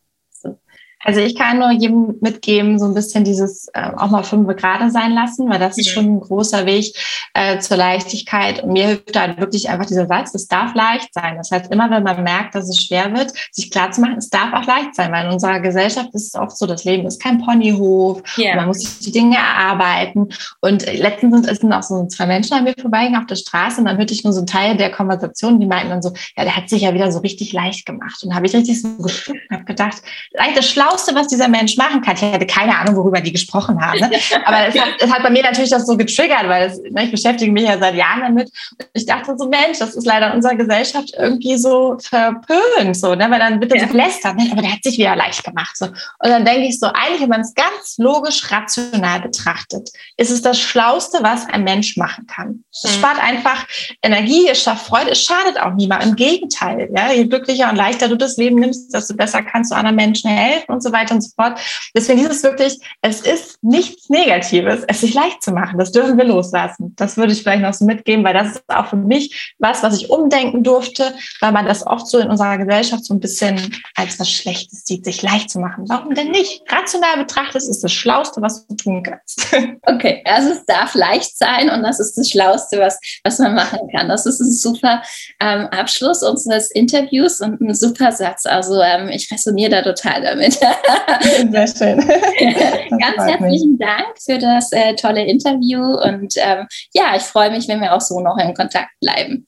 Also 1.02 1.20
ich 1.20 1.34
kann 1.34 1.58
nur 1.58 1.70
jedem 1.70 2.16
mitgeben, 2.20 2.78
so 2.78 2.84
ein 2.84 2.94
bisschen 2.94 3.24
dieses 3.24 3.68
äh, 3.72 3.90
auch 3.96 4.10
mal 4.10 4.22
fünf 4.22 4.54
gerade 4.56 4.90
sein 4.90 5.12
lassen, 5.12 5.48
weil 5.48 5.58
das 5.58 5.76
mhm. 5.76 5.80
ist 5.80 5.88
schon 5.88 6.04
ein 6.04 6.20
großer 6.20 6.66
Weg 6.66 6.94
äh, 7.32 7.58
zur 7.58 7.78
Leichtigkeit. 7.78 8.62
Und 8.62 8.72
mir 8.72 8.86
hilft 8.86 9.18
halt 9.18 9.40
wirklich 9.40 9.70
einfach 9.70 9.86
dieser 9.86 10.06
Satz, 10.06 10.34
es 10.34 10.46
darf 10.46 10.74
leicht 10.74 11.12
sein. 11.14 11.36
Das 11.36 11.50
heißt, 11.50 11.72
immer 11.72 11.90
wenn 11.90 12.02
man 12.02 12.22
merkt, 12.22 12.54
dass 12.54 12.68
es 12.68 12.82
schwer 12.84 13.14
wird, 13.16 13.32
sich 13.50 13.70
klar 13.70 13.90
zu 13.92 14.02
machen, 14.02 14.18
es 14.18 14.28
darf 14.28 14.52
auch 14.52 14.66
leicht 14.66 14.94
sein, 14.94 15.10
weil 15.10 15.26
in 15.26 15.32
unserer 15.32 15.60
Gesellschaft 15.60 16.10
ist 16.12 16.34
es 16.34 16.34
oft 16.34 16.56
so, 16.56 16.66
das 16.66 16.84
Leben 16.84 17.06
ist 17.06 17.22
kein 17.22 17.42
Ponyhof, 17.42 18.22
yeah. 18.36 18.56
man 18.56 18.66
muss 18.66 18.80
sich 18.80 18.98
die 18.98 19.12
Dinge 19.12 19.36
erarbeiten. 19.36 20.28
Und 20.60 20.84
letztens 20.84 21.46
sind, 21.46 21.58
sind 21.58 21.72
auch 21.72 21.82
so 21.82 22.06
zwei 22.08 22.26
Menschen 22.26 22.54
an 22.54 22.64
mir 22.64 22.74
vorbeigegangen 22.78 23.20
auf 23.20 23.26
der 23.26 23.36
Straße 23.36 23.80
und 23.80 23.86
dann 23.86 23.96
hörte 23.96 24.12
ich 24.12 24.24
nur 24.24 24.34
so 24.34 24.40
einen 24.40 24.46
Teil 24.46 24.76
der 24.76 24.90
Konversation, 24.90 25.60
die 25.60 25.66
meinten 25.66 25.90
dann 25.90 26.02
so, 26.02 26.12
ja, 26.36 26.44
der 26.44 26.56
hat 26.56 26.68
sich 26.68 26.82
ja 26.82 26.92
wieder 26.92 27.10
so 27.10 27.20
richtig 27.20 27.54
leicht 27.54 27.86
gemacht. 27.86 28.22
Und 28.22 28.34
habe 28.34 28.46
ich 28.46 28.54
richtig 28.54 28.82
so 28.82 28.96
geschluckt 28.98 29.40
und 29.48 29.56
habe 29.56 29.64
gedacht, 29.64 30.02
eigentlich 30.36 30.56
das 30.56 30.68
Schlau 30.68 30.89
Schlauste, 30.90 31.14
was 31.14 31.28
dieser 31.28 31.48
Mensch 31.48 31.76
machen 31.76 32.00
kann. 32.00 32.16
Ich 32.16 32.22
hatte 32.22 32.46
keine 32.46 32.76
Ahnung, 32.76 32.96
worüber 32.96 33.20
die 33.20 33.32
gesprochen 33.32 33.80
haben. 33.80 33.98
Ne? 33.98 34.10
Aber 34.44 34.68
es 34.68 34.78
hat, 34.78 34.88
es 34.98 35.10
hat, 35.10 35.22
bei 35.22 35.30
mir 35.30 35.42
natürlich 35.42 35.70
das 35.70 35.86
so 35.86 35.96
getriggert, 35.96 36.48
weil 36.48 36.68
das, 36.68 36.78
ne, 36.90 37.04
ich 37.04 37.10
beschäftige 37.10 37.52
mich 37.52 37.64
ja 37.64 37.78
seit 37.78 37.94
Jahren 37.94 38.20
damit. 38.20 38.50
Und 38.78 38.88
ich 38.92 39.06
dachte 39.06 39.34
so, 39.36 39.48
Mensch, 39.48 39.78
das 39.78 39.94
ist 39.94 40.06
leider 40.06 40.28
in 40.28 40.34
unserer 40.34 40.56
Gesellschaft 40.56 41.12
irgendwie 41.16 41.56
so 41.56 41.96
verpönt, 42.00 42.96
so, 42.96 43.14
ne? 43.14 43.30
weil 43.30 43.38
dann 43.38 43.60
wird 43.60 43.72
er 43.72 43.78
ja. 43.78 43.86
so 43.86 43.92
gelästert. 43.92 44.36
Ne? 44.36 44.48
Aber 44.52 44.62
der 44.62 44.72
hat 44.72 44.82
sich 44.82 44.98
wieder 44.98 45.16
leicht 45.16 45.44
gemacht. 45.44 45.76
So. 45.76 45.86
Und 45.86 45.96
dann 46.20 46.44
denke 46.44 46.66
ich 46.66 46.78
so, 46.78 46.86
eigentlich, 46.86 47.22
wenn 47.22 47.28
man 47.28 47.40
es 47.42 47.54
ganz 47.54 47.96
logisch, 47.98 48.50
rational 48.50 49.20
betrachtet, 49.20 49.90
ist 50.16 50.30
es 50.30 50.42
das 50.42 50.58
Schlauste, 50.58 51.18
was 51.22 51.46
ein 51.46 51.64
Mensch 51.64 51.96
machen 51.96 52.26
kann. 52.26 52.64
Es 52.72 52.84
mhm. 52.84 52.98
spart 52.98 53.22
einfach 53.22 53.66
Energie, 54.02 54.48
es 54.48 54.62
schafft 54.62 54.86
Freude, 54.86 55.10
es 55.10 55.22
schadet 55.22 55.60
auch 55.60 55.74
niemand. 55.74 56.04
Im 56.04 56.16
Gegenteil, 56.16 56.88
ja? 56.94 57.12
je 57.12 57.26
glücklicher 57.26 57.70
und 57.70 57.76
leichter 57.76 58.08
du 58.08 58.16
das 58.16 58.36
Leben 58.36 58.56
nimmst, 58.56 58.92
desto 58.94 59.14
besser 59.14 59.42
kannst 59.42 59.70
du 59.70 59.76
anderen 59.76 59.96
Menschen 59.96 60.30
helfen 60.30 60.79
und 60.80 60.82
so 60.82 60.92
weiter 60.92 61.14
und 61.14 61.20
so 61.20 61.30
fort. 61.36 61.60
Deswegen 61.94 62.20
dieses 62.20 62.42
wirklich, 62.42 62.78
es 63.02 63.20
ist 63.20 63.62
nichts 63.62 64.08
Negatives, 64.08 64.82
es 64.86 65.02
sich 65.02 65.12
leicht 65.12 65.42
zu 65.42 65.52
machen. 65.52 65.78
Das 65.78 65.92
dürfen 65.92 66.16
wir 66.16 66.24
loslassen. 66.24 66.94
Das 66.96 67.16
würde 67.16 67.32
ich 67.32 67.42
vielleicht 67.42 67.62
noch 67.62 67.74
so 67.74 67.84
mitgeben, 67.84 68.24
weil 68.24 68.32
das 68.32 68.52
ist 68.52 68.64
auch 68.68 68.86
für 68.86 68.96
mich 68.96 69.54
was, 69.58 69.82
was 69.82 69.96
ich 69.96 70.08
umdenken 70.08 70.62
durfte, 70.62 71.12
weil 71.40 71.52
man 71.52 71.66
das 71.66 71.86
oft 71.86 72.06
so 72.06 72.18
in 72.18 72.30
unserer 72.30 72.56
Gesellschaft 72.56 73.04
so 73.04 73.12
ein 73.12 73.20
bisschen 73.20 73.76
als 73.94 74.18
was 74.18 74.30
Schlechtes 74.30 74.84
sieht, 74.86 75.04
sich 75.04 75.20
leicht 75.20 75.50
zu 75.50 75.58
machen. 75.58 75.84
Warum 75.88 76.14
denn 76.14 76.30
nicht? 76.30 76.62
Rational 76.70 77.18
betrachtet 77.18 77.56
ist 77.56 77.68
es 77.68 77.80
das 77.80 77.92
Schlauste, 77.92 78.40
was 78.40 78.66
du 78.66 78.74
tun 78.74 79.02
kannst. 79.02 79.46
Okay, 79.82 80.22
also 80.24 80.50
es 80.50 80.64
darf 80.66 80.94
leicht 80.94 81.36
sein 81.36 81.70
und 81.70 81.82
das 81.82 82.00
ist 82.00 82.16
das 82.16 82.28
Schlauste, 82.28 82.78
was, 82.78 82.98
was 83.24 83.38
man 83.38 83.54
machen 83.54 83.78
kann. 83.94 84.08
Das 84.08 84.26
ist 84.26 84.40
ein 84.40 84.52
super 84.52 85.02
ähm, 85.40 85.66
Abschluss 85.66 86.22
unseres 86.22 86.70
Interviews 86.70 87.40
und 87.40 87.60
ein 87.60 87.74
super 87.74 88.12
Satz. 88.12 88.46
Also 88.46 88.80
ähm, 88.80 89.08
ich 89.08 89.30
resoniere 89.30 89.70
da 89.70 89.82
total 89.82 90.22
damit. 90.22 90.58
Sehr 91.50 91.66
schön. 91.66 91.98
Ganz 92.98 93.18
herzlichen 93.18 93.72
mich. 93.72 93.78
Dank 93.78 94.06
für 94.18 94.38
das 94.38 94.72
äh, 94.72 94.94
tolle 94.94 95.24
Interview 95.24 95.80
und 95.80 96.34
ähm, 96.36 96.66
ja, 96.92 97.16
ich 97.16 97.22
freue 97.22 97.50
mich, 97.50 97.68
wenn 97.68 97.80
wir 97.80 97.94
auch 97.94 98.00
so 98.00 98.20
noch 98.20 98.36
in 98.38 98.54
Kontakt 98.54 98.90
bleiben. 99.00 99.46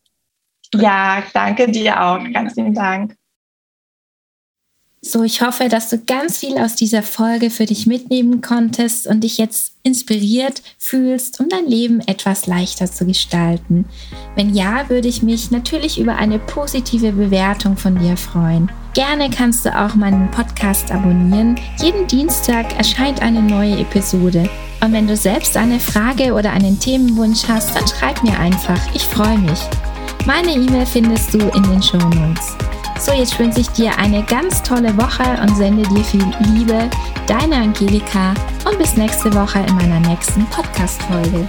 Ja, 0.75 1.23
danke 1.35 1.71
dir 1.71 2.01
auch. 2.03 2.21
Ganz 2.33 2.55
vielen 2.55 2.75
Dank. 2.75 3.15
So, 5.05 5.25
ich 5.25 5.43
hoffe, 5.43 5.69
dass 5.69 5.89
du 5.89 5.99
ganz 5.99 6.39
viel 6.39 6.57
aus 6.59 6.77
dieser 6.77 7.03
Folge 7.03 7.51
für 7.51 7.67
dich 7.67 7.89
mitnehmen 7.89 8.41
konntest 8.41 9.09
und 9.09 9.25
dich 9.25 9.37
jetzt 9.37 9.73
inspiriert 9.83 10.63
fühlst, 10.79 11.41
um 11.41 11.49
dein 11.49 11.67
Leben 11.67 11.99
etwas 12.07 12.47
leichter 12.47 12.87
zu 12.87 13.05
gestalten. 13.05 13.85
Wenn 14.37 14.55
ja, 14.55 14.89
würde 14.89 15.09
ich 15.09 15.21
mich 15.21 15.51
natürlich 15.51 15.99
über 15.99 16.15
eine 16.15 16.39
positive 16.39 17.11
Bewertung 17.11 17.77
von 17.77 17.99
dir 17.99 18.17
freuen. 18.17 18.71
Gerne 18.95 19.29
kannst 19.29 19.67
du 19.67 19.77
auch 19.77 19.97
meinen 19.97 20.31
Podcast 20.31 20.93
abonnieren. 20.93 21.59
Jeden 21.83 22.07
Dienstag 22.07 22.79
erscheint 22.79 23.23
eine 23.23 23.43
neue 23.43 23.81
Episode. 23.81 24.49
Und 24.81 24.93
wenn 24.93 25.09
du 25.09 25.17
selbst 25.17 25.57
eine 25.57 25.81
Frage 25.81 26.33
oder 26.33 26.53
einen 26.53 26.79
Themenwunsch 26.79 27.49
hast, 27.49 27.75
dann 27.75 27.89
schreib 27.89 28.23
mir 28.23 28.39
einfach. 28.39 28.79
Ich 28.95 29.03
freue 29.03 29.39
mich. 29.39 29.59
Meine 30.25 30.53
E-Mail 30.53 30.87
findest 30.87 31.35
du 31.35 31.39
in 31.39 31.63
den 31.65 31.83
Show 31.83 31.99
Notes. 31.99 32.57
So, 33.01 33.13
jetzt 33.13 33.37
wünsche 33.41 33.61
ich 33.61 33.69
dir 33.71 33.91
eine 33.99 34.23
ganz 34.23 34.63
tolle 34.63 34.97
Woche 34.97 35.25
und 35.43 35.57
sende 35.57 35.83
dir 35.83 36.05
viel 36.05 36.25
Liebe. 36.55 36.89
Deine 37.27 37.57
Angelika 37.57 38.33
und 38.65 38.79
bis 38.79 38.97
nächste 38.97 39.35
Woche 39.35 39.59
in 39.67 39.75
meiner 39.75 39.99
nächsten 40.01 40.47
Podcast-Folge. 40.47 41.49